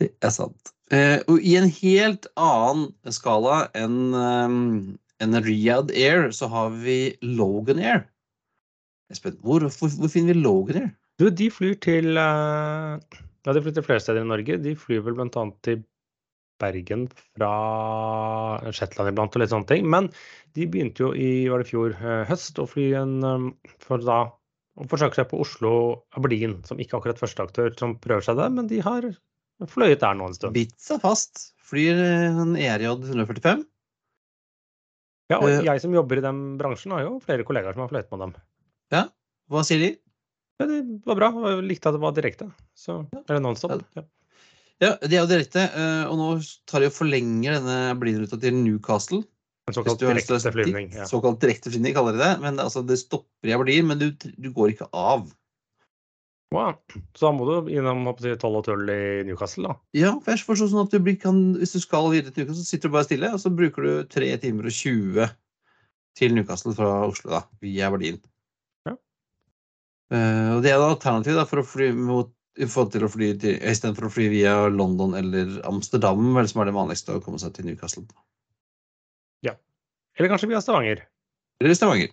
Det 0.00 0.08
er 0.24 0.32
sant. 0.32 0.72
Uh, 0.90 1.20
og 1.28 1.44
i 1.44 1.52
en 1.60 1.68
helt 1.68 2.26
annen 2.40 2.88
skala 3.12 3.66
enn 3.76 4.14
um, 4.16 4.98
en 5.20 5.42
Riyadh 5.44 5.92
Air, 5.92 6.30
så 6.32 6.48
har 6.48 6.72
vi 6.80 7.18
Logan 7.20 7.78
Air. 7.78 8.06
Espen, 9.10 9.36
hvor, 9.44 9.64
hvor, 9.66 9.92
hvor 10.00 10.12
finner 10.12 10.36
vi 10.36 10.44
Logan 10.44 10.82
Air? 10.82 10.90
Du, 11.20 11.28
de 11.34 11.50
flyr 11.52 11.76
til 11.82 12.16
eh, 12.16 13.20
Ja, 13.46 13.54
de 13.54 13.62
flyr 13.64 13.76
til 13.76 13.86
flere 13.86 14.02
steder 14.02 14.24
i 14.24 14.28
Norge. 14.28 14.58
De 14.62 14.74
flyr 14.78 15.02
vel 15.04 15.16
bl.a. 15.18 15.46
til 15.66 15.82
Bergen 16.60 17.06
fra 17.12 17.50
Shetland 18.76 19.12
iblant 19.12 19.36
og 19.36 19.42
litt 19.42 19.52
sånne 19.52 19.68
ting. 19.68 19.88
Men 19.90 20.10
de 20.56 20.68
begynte 20.68 21.06
jo 21.06 21.10
i 21.16 21.48
var 21.50 21.64
det 21.64 21.70
fjor 21.70 21.96
eh, 21.96 22.22
høst 22.28 22.60
å 22.60 22.68
fly 22.68 22.90
en 23.00 23.16
um, 23.24 23.48
for 23.82 24.04
da 24.04 24.22
å 24.80 24.86
forsøke 24.88 25.18
seg 25.18 25.28
på 25.32 25.40
Oslo-Aberdeen, 25.42 26.60
som 26.68 26.80
ikke 26.80 27.00
akkurat 27.00 27.20
førsteaktør 27.20 27.74
som 27.80 27.96
prøver 28.00 28.24
seg 28.24 28.38
der, 28.38 28.52
men 28.54 28.68
de 28.70 28.78
har 28.84 29.08
fløyet 29.68 30.00
der 30.00 30.16
nå 30.16 30.30
en 30.30 30.36
stund. 30.36 30.56
Bitt 30.56 30.76
seg 30.80 31.02
fast. 31.02 31.50
Flyr 31.70 31.98
eh, 32.00 32.40
en 32.44 32.56
ERJ 32.56 32.92
145. 32.94 33.66
Ja, 35.30 35.38
og 35.38 35.50
Eh, 35.50 35.60
jeg 35.66 35.82
som 35.82 35.92
jobber 35.94 36.18
i 36.18 36.24
den 36.24 36.40
bransjen, 36.58 36.94
har 36.96 37.06
jo 37.06 37.18
flere 37.22 37.46
kollegaer 37.46 37.76
som 37.76 37.84
har 37.84 37.92
fløyet 37.92 38.10
med 38.10 38.24
dem. 38.24 38.32
Ja, 38.94 39.04
hva 39.50 39.64
sier 39.66 39.82
de? 39.82 39.90
Ja, 40.60 40.66
det 40.68 40.80
var 41.06 41.16
bra. 41.16 41.28
Jeg 41.48 41.66
likte 41.68 41.88
at 41.90 41.96
det 41.96 42.02
var 42.02 42.14
direkte. 42.16 42.50
Så, 42.76 43.00
eller 43.26 43.40
nonstop. 43.44 43.80
Ja. 43.96 44.04
Ja, 44.80 44.94
de 45.04 45.12
er 45.16 45.20
jo 45.26 45.28
direkte, 45.28 45.66
eh, 45.76 46.06
og 46.08 46.16
nå 46.16 46.26
tar 46.68 46.80
de 46.80 46.88
og 46.88 46.94
forlenger 46.96 47.58
denne 47.58 47.74
Aberdeen-ruta 47.92 48.38
til 48.40 48.54
Newcastle. 48.56 49.20
En 49.68 49.76
såkalt 49.76 50.00
du 50.00 50.06
har 50.08 50.16
lyst 50.16 50.30
til 50.30 50.38
å- 50.38 50.40
direkte 50.40 50.54
flyvning. 50.56 50.86
Ja. 50.96 51.04
Såkalt 51.08 51.40
direkteflyvning, 51.42 51.92
kaller 51.94 52.16
de 52.16 52.22
det. 52.22 52.30
Men 52.40 52.56
altså, 52.58 52.80
det 52.86 52.96
stopper 52.98 53.50
i 53.50 53.52
Aberdeen, 53.52 53.86
men 53.86 54.00
du, 54.00 54.08
du 54.16 54.48
går 54.56 54.72
ikke 54.72 54.88
av. 54.96 55.28
Wow. 56.50 56.72
Så 57.14 57.28
da 57.28 57.30
må 57.36 57.44
du 57.46 57.68
innom 57.70 58.00
jeg, 58.18 58.38
12 58.40 58.56
og 58.58 58.64
12 58.66 58.88
i 58.90 59.02
Newcastle, 59.28 59.68
da. 59.68 59.76
Ja, 59.94 60.14
for 60.18 60.32
jeg 60.32 60.42
forstår 60.48 60.72
sånn 60.72 60.82
at 60.88 60.96
du 60.96 60.98
blir, 61.04 61.14
kan, 61.22 61.38
hvis 61.60 61.76
du 61.76 61.80
skal 61.84 62.08
videre 62.10 62.32
til 62.34 62.42
Newcastle, 62.42 62.64
så 62.64 62.72
sitter 62.72 62.88
du 62.90 62.96
bare 62.96 63.06
stille, 63.06 63.30
og 63.36 63.38
så 63.44 63.52
bruker 63.54 63.86
du 63.86 63.92
3 64.10 64.32
timer 64.42 64.66
og 64.66 64.74
20 64.74 65.28
til 66.18 66.34
Newcastle 66.34 66.74
fra 66.74 66.88
Oslo, 67.06 67.30
da, 67.36 67.44
via 67.62 67.86
Aberdeen. 67.92 68.18
Eh, 70.10 70.50
og 70.56 70.62
det 70.64 70.72
er 70.72 70.76
et 70.78 70.86
alternativ 70.88 71.38
da, 71.38 71.46
for 71.46 71.62
å 71.62 71.66
fly 71.66 71.90
mot 71.94 72.30
i 72.60 72.66
forhold 72.66 72.90
til 72.92 73.06
å 73.06 73.10
fly 73.12 73.30
til, 73.40 73.58
istedenfor 73.70 74.08
å 74.08 74.12
fly 74.12 74.26
via 74.32 74.54
London 74.74 75.14
eller 75.16 75.52
Amsterdam, 75.68 76.32
vel, 76.34 76.48
som 76.50 76.60
er 76.60 76.68
det 76.68 76.76
vanligste 76.76 77.14
å 77.14 77.22
komme 77.24 77.38
seg 77.40 77.54
til 77.56 77.68
Newcastle. 77.68 78.02
Ja, 79.46 79.54
Eller 80.18 80.32
kanskje 80.32 80.50
via 80.50 80.60
Stavanger. 80.60 81.04
Eller 81.62 81.78
Stavanger. 81.78 82.10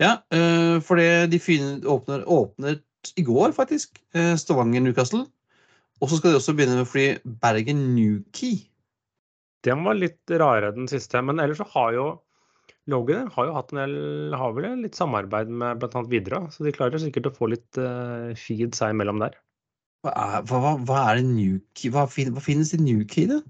Ja, 0.00 0.16
uh, 0.34 0.78
for 0.82 0.98
det 0.98 1.30
de 1.34 1.38
fin- 1.42 1.82
åpner, 1.84 2.24
åpnet 2.30 2.82
i 3.18 3.24
går, 3.26 3.52
faktisk. 3.54 3.98
Uh, 4.16 4.34
Stavanger-Newcastle. 4.40 5.26
Og 6.00 6.10
så 6.10 6.18
skal 6.18 6.32
de 6.32 6.38
også 6.40 6.54
begynne 6.56 6.78
med 6.78 6.86
å 6.86 6.90
fly 6.90 7.04
Bergen-Newquay. 7.42 8.62
Den 9.64 9.84
var 9.86 9.98
litt 9.98 10.30
rarere 10.30 10.74
den 10.76 10.88
siste. 10.90 11.20
Men 11.22 11.42
ellers 11.42 11.60
så 11.62 11.68
har 11.74 11.92
jo 11.96 12.06
Logan 12.90 13.30
har 13.32 13.48
jo 13.48 13.54
hatt 13.56 13.72
en 13.72 13.80
del, 13.80 13.96
har 14.36 14.52
vel 14.56 14.82
litt 14.82 14.98
samarbeid 14.98 15.48
med 15.48 15.80
bl.a. 15.80 16.04
Widerøe, 16.10 16.50
så 16.52 16.66
de 16.66 16.72
klarer 16.74 17.00
sikkert 17.00 17.30
å 17.30 17.34
få 17.34 17.48
litt 17.54 17.80
uh, 17.80 18.34
feed 18.36 18.76
seg 18.76 18.92
imellom 18.92 19.22
der. 19.22 19.38
Hva 20.04 20.12
er, 20.20 20.42
hva, 20.50 20.74
hva, 20.84 20.98
er 21.08 21.20
det 21.22 21.28
Newquay 21.30 21.92
hva, 21.94 22.04
fin, 22.12 22.34
hva 22.36 22.42
finnes 22.44 22.74
i 22.76 22.80
Newquay, 22.82 23.30
da? 23.30 23.40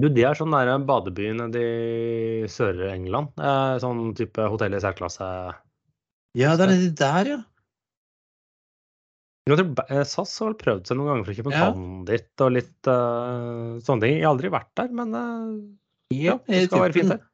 Du, 0.00 0.08
det 0.12 0.24
er 0.24 0.36
sånn 0.36 0.52
nære 0.52 0.78
badebyen 0.88 1.40
nede 1.40 1.62
i 1.62 2.48
Sør-England. 2.48 3.32
Eh, 3.40 3.72
sånn 3.80 4.12
type 4.16 4.44
hotell 4.52 4.76
i 4.76 4.80
særklasse. 4.84 5.26
Ja, 6.36 6.54
det 6.56 6.64
er 6.64 6.72
nedi 6.72 6.92
der, 6.96 7.32
ja. 7.34 7.40
Jeg 9.48 9.58
tror 9.58 9.88
eh, 9.88 10.04
SAS 10.06 10.32
har 10.38 10.52
vel 10.52 10.60
prøvd 10.60 10.88
seg 10.88 10.98
noen 11.00 11.10
ganger 11.10 11.26
for 11.28 11.50
en 11.50 11.56
Ja. 11.56 12.20
og 12.46 12.52
litt 12.54 12.88
uh, 12.88 13.80
sånne 13.84 14.04
ting. 14.04 14.16
Jeg 14.20 14.24
har 14.24 14.32
aldri 14.36 14.52
vært 14.54 14.70
der, 14.78 14.92
men 14.96 15.16
uh, 15.16 15.56
ja, 16.14 16.38
det 16.46 16.66
skal 16.68 16.86
være 16.86 16.96
fint 16.96 17.14
der. 17.16 17.24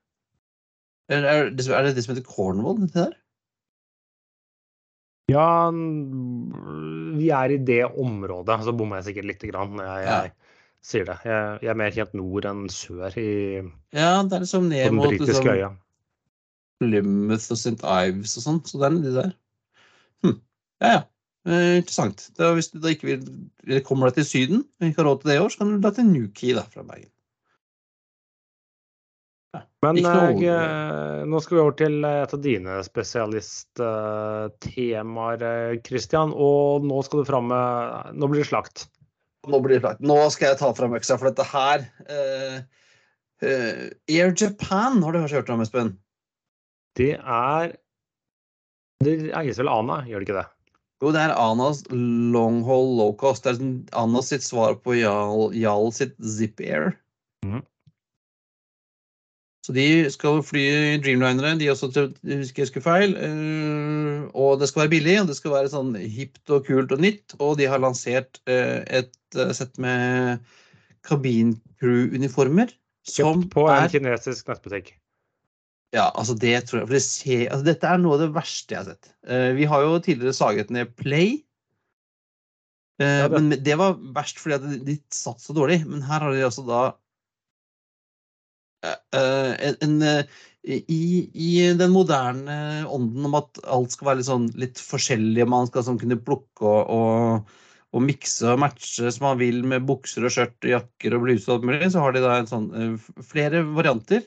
Er, 1.08 1.48
det, 1.56 1.64
er 1.72 1.86
det 1.86 1.94
det 1.96 2.04
som 2.04 2.14
heter 2.14 2.26
Cornwall, 2.28 2.82
dette 2.82 3.06
der? 3.06 3.16
Ja, 5.28 5.68
vi 5.70 7.28
er 7.36 7.52
i 7.52 7.58
det 7.60 7.82
området, 8.00 8.62
så 8.64 8.72
bommer 8.76 9.00
jeg 9.00 9.10
sikkert 9.10 9.28
lite 9.28 9.50
grann 9.50 9.74
når 9.76 9.84
jeg, 9.88 10.04
Ja. 10.06 10.20
jeg 10.24 10.32
sier 10.88 11.04
det. 11.08 11.18
Jeg, 11.28 11.58
jeg 11.64 11.72
er 11.72 11.80
mer 11.80 11.92
kjent 11.96 12.14
nord 12.16 12.48
enn 12.48 12.64
sør 12.72 13.18
i, 13.20 13.28
Ja, 13.96 14.22
det 14.24 14.38
er 14.38 14.44
liksom 14.46 14.70
ned 14.70 14.96
mot 14.96 15.12
liksom, 15.12 15.50
øya. 15.52 15.70
Plymouth 16.80 17.50
og 17.52 17.58
St. 17.58 17.82
Ives 17.82 18.36
og 18.38 18.44
sånn. 18.44 18.60
Så 18.64 18.80
det 18.80 18.86
er 18.88 18.94
nedi 18.96 19.12
der. 19.16 19.32
Hm. 20.24 20.36
Ja, 20.84 20.92
ja. 20.92 21.04
Eh, 21.48 21.78
interessant. 21.80 22.28
Da, 22.36 22.52
hvis 22.54 22.68
du 22.72 22.78
da 22.82 22.92
ikke 22.92 23.08
vil 23.16 23.82
kommer 23.86 24.08
deg 24.08 24.20
til 24.20 24.28
Syden 24.28 24.64
og 24.80 24.86
ikke 24.88 25.02
har 25.02 25.08
råd 25.08 25.22
til 25.22 25.30
det 25.32 25.36
i 25.38 25.42
år, 25.42 25.52
så 25.52 25.60
kan 25.62 25.70
du 25.72 25.80
dra 25.82 25.92
til 25.96 26.08
Newquay 26.08 26.54
da, 26.56 26.64
fra 26.68 26.84
Bergen. 26.84 27.10
Men 29.82 29.96
jeg, 29.96 30.42
eh, 30.50 31.24
nå 31.24 31.40
skal 31.40 31.56
vi 31.56 31.60
over 31.62 31.72
til 31.78 32.04
et 32.04 32.34
av 32.34 32.40
dine 32.44 32.84
spesialisttemaer, 32.84 35.80
Christian. 35.86 36.32
Og 36.34 36.84
nå 36.84 37.02
skal 37.06 37.20
du 37.22 37.26
fram 37.28 37.46
med 37.52 38.04
Nå 38.18 38.26
blir 38.28 38.40
det 38.42 38.50
slakt. 38.50 38.76
Nå 39.48 39.56
blir 39.64 39.74
det 39.76 39.82
slakt. 39.84 40.00
Nå 40.04 40.30
skal 40.34 40.46
jeg 40.50 40.60
ta 40.60 40.68
fram 40.76 40.96
øksa, 40.98 41.14
for 41.16 41.26
dette 41.30 41.44
her 41.48 41.78
uh, 42.10 42.56
uh, 43.46 43.84
Air 44.10 44.30
Japan 44.34 45.02
har 45.04 45.10
du 45.14 45.18
kanskje 45.22 45.38
hørt 45.40 45.54
om, 45.54 45.62
Espen? 45.64 45.90
Det 46.98 47.14
er 47.16 47.64
Det 49.04 49.12
eies 49.38 49.58
vel 49.60 49.70
Ana, 49.70 49.96
gjør 50.10 50.18
det 50.18 50.26
ikke 50.26 50.40
det? 50.40 50.48
Jo, 50.98 51.06
det 51.14 51.22
er 51.22 51.38
Anas 51.38 51.78
long 51.94 52.66
haul 52.66 52.98
low 52.98 53.12
cost. 53.14 53.46
Det 53.46 53.50
er 53.52 53.60
sånn 53.60 53.86
Anas 53.96 54.28
sitt 54.32 54.42
svar 54.42 54.74
på 54.82 54.90
Jarl, 54.98 55.54
Jarl 55.54 55.94
sitt 55.94 56.18
Zip 56.18 56.58
Air. 56.58 56.98
Mhm. 57.46 57.62
Så 59.68 59.74
de 59.76 59.84
skal 60.08 60.38
fly 60.40 60.62
Dreamlinere, 61.04 61.50
de 61.60 61.66
også, 61.68 61.90
husker 61.92 62.62
jeg 62.62 62.64
husker 62.64 62.80
feil. 62.80 63.10
eh, 63.20 64.22
Og 64.32 64.54
det 64.62 64.70
skal 64.70 64.86
være 64.86 64.92
billig, 64.94 65.16
og 65.20 65.26
det 65.28 65.34
skal 65.36 65.52
være 65.52 65.68
sånn 65.68 65.90
hipt 66.00 66.52
og 66.56 66.62
kult 66.64 66.94
og 66.96 67.02
nytt. 67.04 67.34
Og 67.36 67.58
de 67.60 67.66
har 67.68 67.82
lansert 67.82 68.38
eh, 68.48 68.78
et 68.88 69.36
eh, 69.36 69.50
sett 69.52 69.76
med 69.76 70.38
kabincrew-uniformer. 71.04 72.72
Kjøpt 73.12 73.50
på 73.52 73.66
en 73.68 73.84
er 73.84 73.92
kinesisk 73.92 74.48
nettbutikk. 74.48 74.94
Ja, 75.92 76.06
altså 76.14 76.32
det 76.36 76.54
tror 76.68 76.80
jeg 76.80 76.88
For 76.88 76.96
det 76.96 77.02
ser, 77.04 77.42
altså 77.52 77.66
dette 77.68 77.90
er 77.92 78.00
noe 78.00 78.16
av 78.16 78.24
det 78.24 78.30
verste 78.38 78.72
jeg 78.72 78.80
har 78.80 78.88
sett. 78.94 79.12
Vi 79.56 79.68
har 79.68 79.84
jo 79.84 80.00
tidligere 80.04 80.36
saget 80.36 80.72
ned 80.72 80.94
Play. 80.96 81.42
Men 83.00 83.52
det 83.52 83.76
var 83.80 84.00
verst 84.16 84.40
fordi 84.40 84.80
de, 84.84 84.96
satt 85.12 85.44
så 85.44 85.56
dårlig. 85.56 85.82
Men 85.88 86.04
her 86.08 86.24
har 86.24 86.32
de 86.32 86.44
altså 86.48 86.64
da 86.68 86.82
en, 88.86 89.76
en 89.82 90.02
eh, 90.06 90.38
i, 90.68 91.30
I 91.32 91.52
den 91.78 91.94
moderne 91.94 92.84
ånden 92.92 93.28
om 93.28 93.36
at 93.38 93.60
alt 93.64 93.94
skal 93.94 94.10
være 94.10 94.20
litt 94.20 94.28
sånn 94.28 94.48
litt 94.60 94.82
forskjellig, 94.82 95.42
og 95.44 95.52
man 95.54 95.68
skal 95.70 95.86
sånn 95.86 96.00
kunne 96.00 96.18
plukke 96.20 96.66
og, 96.66 96.90
og, 96.92 97.52
og 97.96 98.04
mikse 98.04 98.50
og 98.52 98.60
matche 98.64 99.12
som 99.14 99.28
man 99.30 99.40
vil 99.40 99.62
med 99.66 99.86
bukser 99.88 100.26
og 100.28 100.34
skjørt, 100.34 100.58
jakker 100.68 101.16
og 101.16 101.24
bluse 101.24 101.48
og 101.48 101.56
alt 101.58 101.68
mulig, 101.70 101.88
så 101.94 102.02
har 102.04 102.14
de 102.16 102.24
da 102.24 102.34
en 102.40 102.50
sånn 102.50 102.68
eh, 102.76 103.08
flere 103.24 103.62
varianter. 103.78 104.26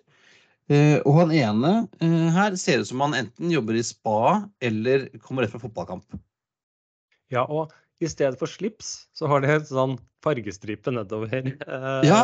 Eh, 0.71 0.97
og 1.03 1.19
han 1.19 1.35
ene 1.35 1.73
eh, 2.01 2.27
her 2.33 2.55
ser 2.59 2.81
ut 2.81 2.89
som 2.89 3.03
han 3.05 3.17
enten 3.17 3.51
jobber 3.53 3.77
i 3.77 3.85
spa 3.85 4.41
eller 4.63 5.09
kommer 5.21 5.45
rett 5.45 5.53
fra 5.53 5.61
fotballkamp. 5.61 6.19
Ja, 7.31 7.43
og 7.45 7.73
i 8.01 8.09
stedet 8.09 8.39
for 8.39 8.49
slips, 8.49 9.05
så 9.13 9.29
har 9.29 9.43
de 9.43 9.51
en 9.51 9.67
sånn 9.67 9.99
fargestripe 10.25 10.93
nedover 10.95 11.33
eh, 11.37 12.07
Ja. 12.07 12.21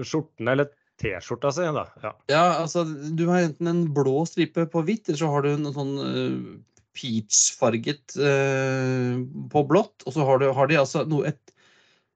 skjortene, 0.00 0.54
eller 0.54 0.72
T-skjorta 1.02 1.50
si, 1.54 1.66
da. 1.76 1.86
Ja. 2.04 2.12
Ja, 2.30 2.44
altså 2.62 2.84
du 2.86 3.24
har 3.28 3.42
enten 3.42 3.70
en 3.70 3.82
blå 3.94 4.22
stripe 4.30 4.68
på 4.70 4.84
hvitt, 4.86 5.08
eller 5.08 5.20
så 5.20 5.30
har 5.32 5.44
du 5.44 5.50
en 5.52 5.70
sånn 5.74 5.92
uh, 5.98 6.52
peach-farget 6.96 8.14
eh, 8.20 9.20
på 9.50 9.62
blått, 9.66 10.04
og 10.04 10.14
så 10.14 10.26
har, 10.28 10.42
du, 10.42 10.50
har 10.54 10.68
de 10.68 10.76
altså 10.82 11.06
noe 11.08 11.32
et 11.32 11.40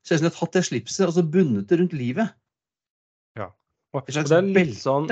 Ser 0.07 0.21
ut 0.21 0.21
som 0.21 0.27
de 0.29 0.31
har 0.31 0.35
tatt 0.37 0.55
det 0.55 0.61
slipset 0.69 1.09
og 1.09 1.17
så 1.17 1.23
bundet 1.27 1.67
det 1.67 1.81
rundt 1.81 1.95
livet. 1.99 2.29
Og, 3.97 4.05
Et 4.05 4.17
slags 4.17 4.33
litt 4.55 4.77
sånn. 4.79 5.09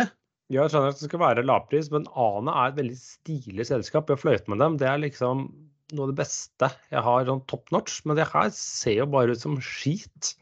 Ja, 0.53 0.65
jeg 0.67 0.73
skjønner 0.73 0.93
at 0.93 1.01
det 1.01 1.09
skal 1.09 1.23
være 1.23 1.45
lavpris, 1.47 1.91
men 1.93 2.09
Ane 2.21 2.53
er 2.53 2.73
et 2.73 2.81
veldig 2.81 2.99
stilig 3.01 3.67
selskap. 3.71 4.11
Jeg 4.13 4.21
fløyet 4.21 4.51
med 4.53 4.61
dem. 4.61 4.77
Det 4.81 4.89
er 4.91 5.01
liksom 5.01 5.47
noe 5.95 6.07
av 6.07 6.13
det 6.13 6.19
beste 6.19 6.69
jeg 6.93 7.05
har 7.07 7.29
sånn 7.29 7.45
top 7.51 7.73
notch. 7.75 8.03
Men 8.05 8.21
det 8.21 8.29
her 8.33 8.51
ser 8.57 9.01
jo 9.01 9.09
bare 9.15 9.35
ut 9.35 9.41
som 9.41 9.57
skit. 9.65 10.35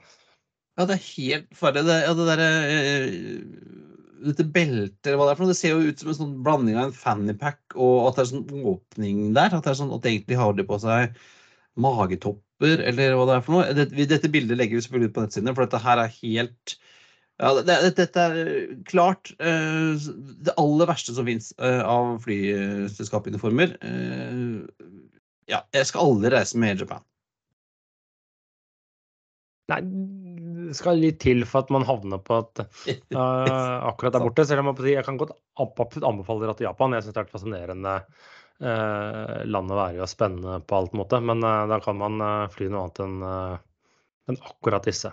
Ja, 0.78 0.86
det 0.88 0.96
er 0.96 1.06
helt 1.06 1.56
farlig. 1.56 1.84
Det, 1.88 1.96
ja, 2.06 2.12
det 2.16 2.28
derre 2.30 2.50
eh, 2.72 3.16
Dette 4.22 4.46
beltet, 4.54 5.02
eller 5.08 5.18
hva 5.18 5.26
det 5.26 5.32
er 5.32 5.38
for 5.40 5.44
noe, 5.44 5.52
det 5.52 5.58
ser 5.58 5.74
jo 5.74 5.90
ut 5.90 5.98
som 6.00 6.12
en 6.12 6.16
sånn 6.20 6.34
blanding 6.46 6.76
av 6.78 6.88
en 6.88 6.94
fannypack 6.94 7.74
og 7.74 8.06
at 8.06 8.20
det 8.20 8.22
er 8.22 8.28
sånn 8.30 8.66
åpning 8.70 9.22
der. 9.36 9.56
At 9.56 9.66
det 9.66 9.72
er 9.72 9.78
sånn 9.80 9.94
at 9.96 10.06
egentlig 10.06 10.38
har 10.38 10.54
de 10.56 10.64
på 10.68 10.78
seg 10.80 11.16
magetopper, 11.82 12.84
eller 12.86 13.16
hva 13.18 13.26
det 13.28 13.36
er 13.36 13.44
for 13.44 13.56
noe. 13.56 13.76
Dette, 13.76 14.06
dette 14.14 14.30
bildet 14.32 14.60
legger 14.60 14.78
vi 14.78 14.84
selvfølgelig 14.86 15.10
ut 15.10 15.16
på 15.16 15.26
nettsidene, 15.26 15.56
for 15.56 15.66
dette 15.66 15.82
her 15.82 16.04
er 16.04 16.16
helt 16.20 16.76
ja, 17.42 17.50
det, 17.56 17.64
det, 17.66 17.76
Dette 17.98 18.24
er 18.28 18.50
klart 18.86 19.32
eh, 19.42 20.08
det 20.46 20.54
aller 20.60 20.86
verste 20.92 21.16
som 21.16 21.26
fins 21.26 21.50
av 21.58 22.14
flyselskapsuniformer. 22.22 23.74
Eh, 23.82 24.92
ja, 25.50 25.64
jeg 25.74 25.88
skal 25.88 26.12
aldri 26.12 26.30
reise 26.36 26.60
med 26.60 26.76
Air 26.76 26.84
Japan. 26.84 27.08
Nei, 29.72 29.80
skal 30.76 31.00
litt 31.00 31.20
til 31.22 31.44
for 31.48 31.64
at 31.64 31.72
man 31.74 31.86
havner 31.88 32.20
på 32.22 32.38
at 32.42 32.62
uh, 32.64 33.16
akkurat 33.90 34.14
der 34.14 34.24
borte. 34.24 34.46
Selv 34.48 34.64
om 34.64 34.72
jeg, 34.72 34.94
jeg 34.96 35.06
kan 35.06 35.20
godt 35.20 35.34
anbefale 36.02 36.46
dere 36.46 36.56
til 36.58 36.68
Japan. 36.68 36.96
Jeg 36.96 37.06
syns 37.06 37.16
det 37.16 37.22
er 37.22 37.28
et 37.28 37.34
fascinerende 37.34 37.96
uh, 37.98 39.36
land 39.48 39.74
å 39.74 39.78
være 39.80 39.98
i 39.98 40.02
og 40.04 40.10
spennende 40.10 40.60
på 40.66 40.80
alt 40.80 40.96
måte. 40.98 41.20
Men 41.24 41.44
uh, 41.46 41.66
da 41.70 41.80
kan 41.84 42.00
man 42.00 42.22
fly 42.54 42.70
noe 42.72 42.86
annet 42.86 43.04
enn 43.06 43.28
en 44.30 44.38
akkurat 44.38 44.86
disse. 44.86 45.10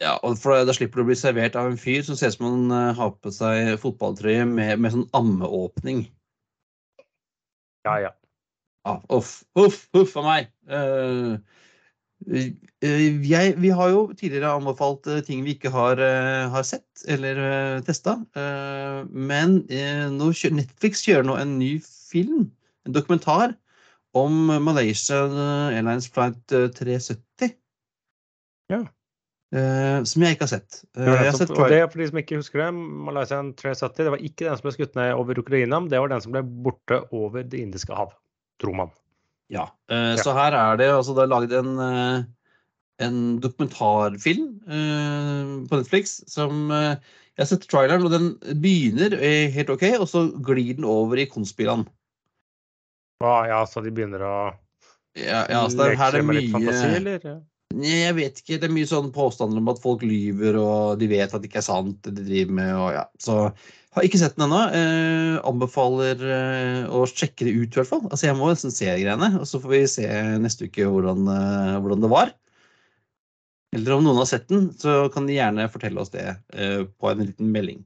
Ja, 0.00 0.14
og 0.24 0.38
Da 0.40 0.72
slipper 0.72 1.02
du 1.02 1.04
å 1.04 1.08
bli 1.10 1.16
servert 1.18 1.56
av 1.60 1.68
en 1.68 1.80
fyr 1.80 2.04
som 2.06 2.16
ser 2.16 2.32
ut 2.32 2.38
som 2.38 2.46
han 2.48 2.94
har 2.96 3.10
på 3.20 3.32
seg 3.34 3.74
fotballtrøye 3.82 4.46
med, 4.48 4.78
med 4.80 4.94
sånn 4.94 5.08
ammeåpning. 5.16 6.06
Ja, 7.84 7.98
ja. 8.00 8.14
Ah, 8.84 9.00
uff, 9.12 9.42
uff, 9.56 9.86
uff 9.96 10.16
a 10.20 10.22
meg. 10.24 10.48
Uh, 10.68 11.36
jeg, 12.24 13.54
vi 13.60 13.70
har 13.74 13.90
jo 13.92 14.04
tidligere 14.16 14.54
anbefalt 14.56 15.08
ting 15.26 15.42
vi 15.44 15.56
ikke 15.56 15.72
har, 15.74 16.00
har 16.52 16.64
sett 16.66 17.04
eller 17.10 17.40
uh, 17.40 17.82
testa. 17.84 18.16
Men 19.10 19.62
Netflix 19.68 21.04
kjører 21.04 21.26
nå 21.28 21.36
en 21.40 21.58
ny 21.60 21.76
film, 21.84 22.48
en 22.86 22.96
dokumentar, 22.96 23.56
om 24.14 24.46
Malaysia 24.62 25.24
Airlines 25.74 26.06
Flight 26.08 26.54
370. 26.78 27.56
Ja. 28.72 28.84
som 30.08 30.22
jeg 30.24 30.34
ikke 30.34 30.46
har 30.46 30.52
sett. 30.54 30.78
Ja, 30.96 31.18
jeg 31.18 31.28
har 31.28 31.36
sett 31.36 31.50
og 31.52 31.68
det 31.70 31.82
for 31.92 32.00
de 32.00 32.06
som 32.08 32.20
ikke 32.22 32.38
husker 32.40 32.62
det, 32.62 32.70
Malaysia 33.10 33.42
370 33.42 34.00
det 34.00 34.12
var 34.14 34.22
ikke 34.30 34.46
den 34.46 34.58
som 34.58 34.66
ble 34.66 34.74
skutt 34.78 34.96
ned 34.98 35.12
over 35.18 35.42
Ukraina, 35.42 35.82
det 35.90 36.00
var 36.00 36.14
den 36.14 36.24
som 36.24 36.34
ble 36.34 36.42
borte 36.64 37.02
over 37.12 37.44
Det 37.44 37.60
indiske 37.60 37.94
hav 37.94 38.14
tror 38.62 38.78
man. 38.78 38.94
Ja. 39.52 39.68
Uh, 39.90 40.14
ja. 40.14 40.22
Så 40.22 40.34
her 40.36 40.56
er 40.56 40.80
det 40.80 40.88
altså 40.92 41.16
det 41.16 41.24
er 41.24 41.32
laget 41.32 41.52
en, 41.58 41.74
uh, 41.80 42.24
en 43.04 43.20
dokumentarfilm 43.44 44.48
uh, 44.68 45.68
på 45.68 45.80
Netflix 45.80 46.20
som 46.30 46.70
Jeg 46.70 47.42
har 47.42 47.50
sett 47.50 47.64
traileren, 47.66 48.04
og 48.06 48.12
den 48.14 48.60
begynner 48.62 49.16
helt 49.50 49.70
OK, 49.74 49.82
og 49.98 50.06
så 50.06 50.28
glir 50.46 50.76
den 50.78 50.84
over 50.86 51.18
i 51.18 51.24
konspiraen. 51.26 51.82
Ah, 53.18 53.48
ja, 53.50 53.64
så 53.66 53.82
de 53.82 53.90
begynner 53.90 54.22
å 54.22 54.36
ja, 55.18 55.44
ja, 55.50 55.64
så 55.70 55.78
det, 55.78 55.96
her 55.98 56.14
er 56.14 56.22
det 56.22 56.26
mye 56.26 56.46
fantasi, 56.50 56.86
eller? 56.98 57.26
Jeg 57.82 58.14
vet 58.14 58.38
ikke. 58.38 58.58
Det 58.62 58.68
er 58.68 58.74
mye 58.74 58.88
sånn 58.88 59.10
påstander 59.14 59.58
om 59.58 59.70
at 59.72 59.80
folk 59.82 60.02
lyver, 60.06 60.58
og 60.58 61.00
de 61.00 61.08
vet 61.10 61.30
at 61.30 61.42
det 61.42 61.50
ikke 61.50 61.60
er 61.62 61.66
sant, 61.66 61.98
det 62.06 62.14
de 62.18 62.26
driver 62.26 62.56
med. 62.58 62.70
og 62.74 62.88
ja. 62.94 63.04
Så 63.22 63.38
har 63.94 64.06
ikke 64.06 64.18
sett 64.20 64.34
den 64.36 64.46
ennå. 64.48 64.60
Eh, 64.74 65.36
anbefaler 65.46 66.22
eh, 66.36 66.80
å 66.90 67.04
sjekke 67.06 67.46
det 67.46 67.54
ut, 67.54 67.68
i 67.70 67.80
hvert 67.80 67.90
fall. 67.90 68.04
Altså, 68.10 68.26
jeg 68.28 68.38
må 68.38 68.50
nesten 68.50 68.74
se 68.74 68.88
greiene, 68.90 69.30
og 69.38 69.46
så 69.48 69.60
får 69.62 69.74
vi 69.74 69.82
se 69.90 70.08
neste 70.42 70.68
uke 70.68 70.88
hvordan, 70.90 71.28
eh, 71.30 71.76
hvordan, 71.78 72.02
det 72.02 72.10
var. 72.12 72.34
Eller 73.74 73.96
om 73.96 74.04
noen 74.06 74.20
har 74.22 74.30
sett 74.30 74.48
den, 74.50 74.68
så 74.78 75.04
kan 75.14 75.26
de 75.28 75.38
gjerne 75.38 75.70
fortelle 75.70 76.02
oss 76.02 76.12
det 76.14 76.26
eh, 76.26 76.82
på 76.86 77.10
en 77.10 77.22
liten 77.22 77.50
melding. 77.54 77.82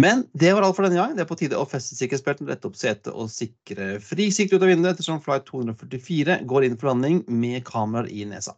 Men 0.00 0.24
det 0.32 0.54
var 0.56 0.64
alt 0.64 0.78
for 0.78 0.86
denne 0.86 0.96
gang. 0.96 1.12
Det 1.16 1.26
er 1.26 1.28
på 1.28 1.36
tide 1.36 1.60
å 1.60 1.68
feste 1.68 1.96
sikkerhetsbelten, 1.98 2.48
rette 2.48 2.68
opp 2.68 2.78
setet 2.80 3.12
og 3.12 3.28
sikre 3.32 3.98
fri 4.00 4.30
sikt 4.32 4.54
ut 4.54 4.62
av 4.62 4.70
vinduet 4.72 4.94
ettersom 4.94 5.20
flight 5.20 5.44
244 5.50 6.40
går 6.48 6.66
inn 6.66 6.78
for 6.80 6.94
landing 6.94 7.20
med 7.28 7.60
kameraer 7.68 8.08
i 8.08 8.24
nesa. 8.28 8.56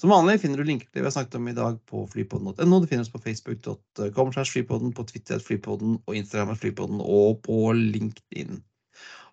Som 0.00 0.14
vanlig 0.14 0.38
finner 0.40 0.56
du 0.56 0.64
linker 0.64 0.88
til 0.88 0.96
det 0.96 1.02
vi 1.02 1.10
har 1.10 1.12
snakket 1.12 1.36
om 1.36 1.48
i 1.50 1.56
dag 1.56 1.76
på 1.90 2.06
flypodden.no. 2.08 2.78
Du 2.80 2.88
finner 2.88 3.04
oss 3.04 3.12
på 3.12 3.20
facebook.com 3.20 4.32
flypodden, 4.32 4.94
på 4.96 5.04
Twitter 5.10 5.42
flypodden 5.44 5.98
og 6.06 6.16
Instagram 6.16 6.56
flypodden 6.56 7.02
og 7.04 7.42
på 7.44 7.74
LinkedIn. 7.76 8.62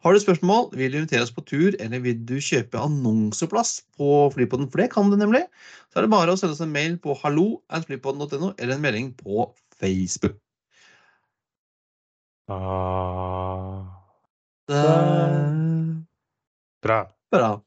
Har 0.03 0.13
du 0.13 0.19
spørsmål, 0.19 0.69
vil 0.77 0.91
du 0.91 0.97
invitere 0.99 1.23
oss 1.23 1.31
på 1.33 1.41
tur, 1.41 1.73
eller 1.79 1.99
vil 2.03 2.19
du 2.27 2.35
kjøpe 2.43 2.79
annonseplass 2.79 3.79
på 3.97 4.29
Flypodden, 4.35 4.69
for 4.69 4.83
det 4.83 4.91
kan 4.93 5.09
du 5.09 5.17
nemlig, 5.17 5.41
så 5.89 5.99
er 5.99 6.05
det 6.05 6.13
bare 6.13 6.35
å 6.35 6.39
sende 6.39 6.53
oss 6.53 6.61
en 6.63 6.71
mail 6.75 6.99
på 7.01 7.17
hallo 7.23 7.47
flypodden.no 7.87 8.53
eller 8.57 8.75
en 8.75 8.83
melding 8.83 9.09
på 9.17 9.49
Facebook. 9.79 10.37
Ah. 12.47 13.83
Bra. 16.83 17.07
Bra. 17.31 17.66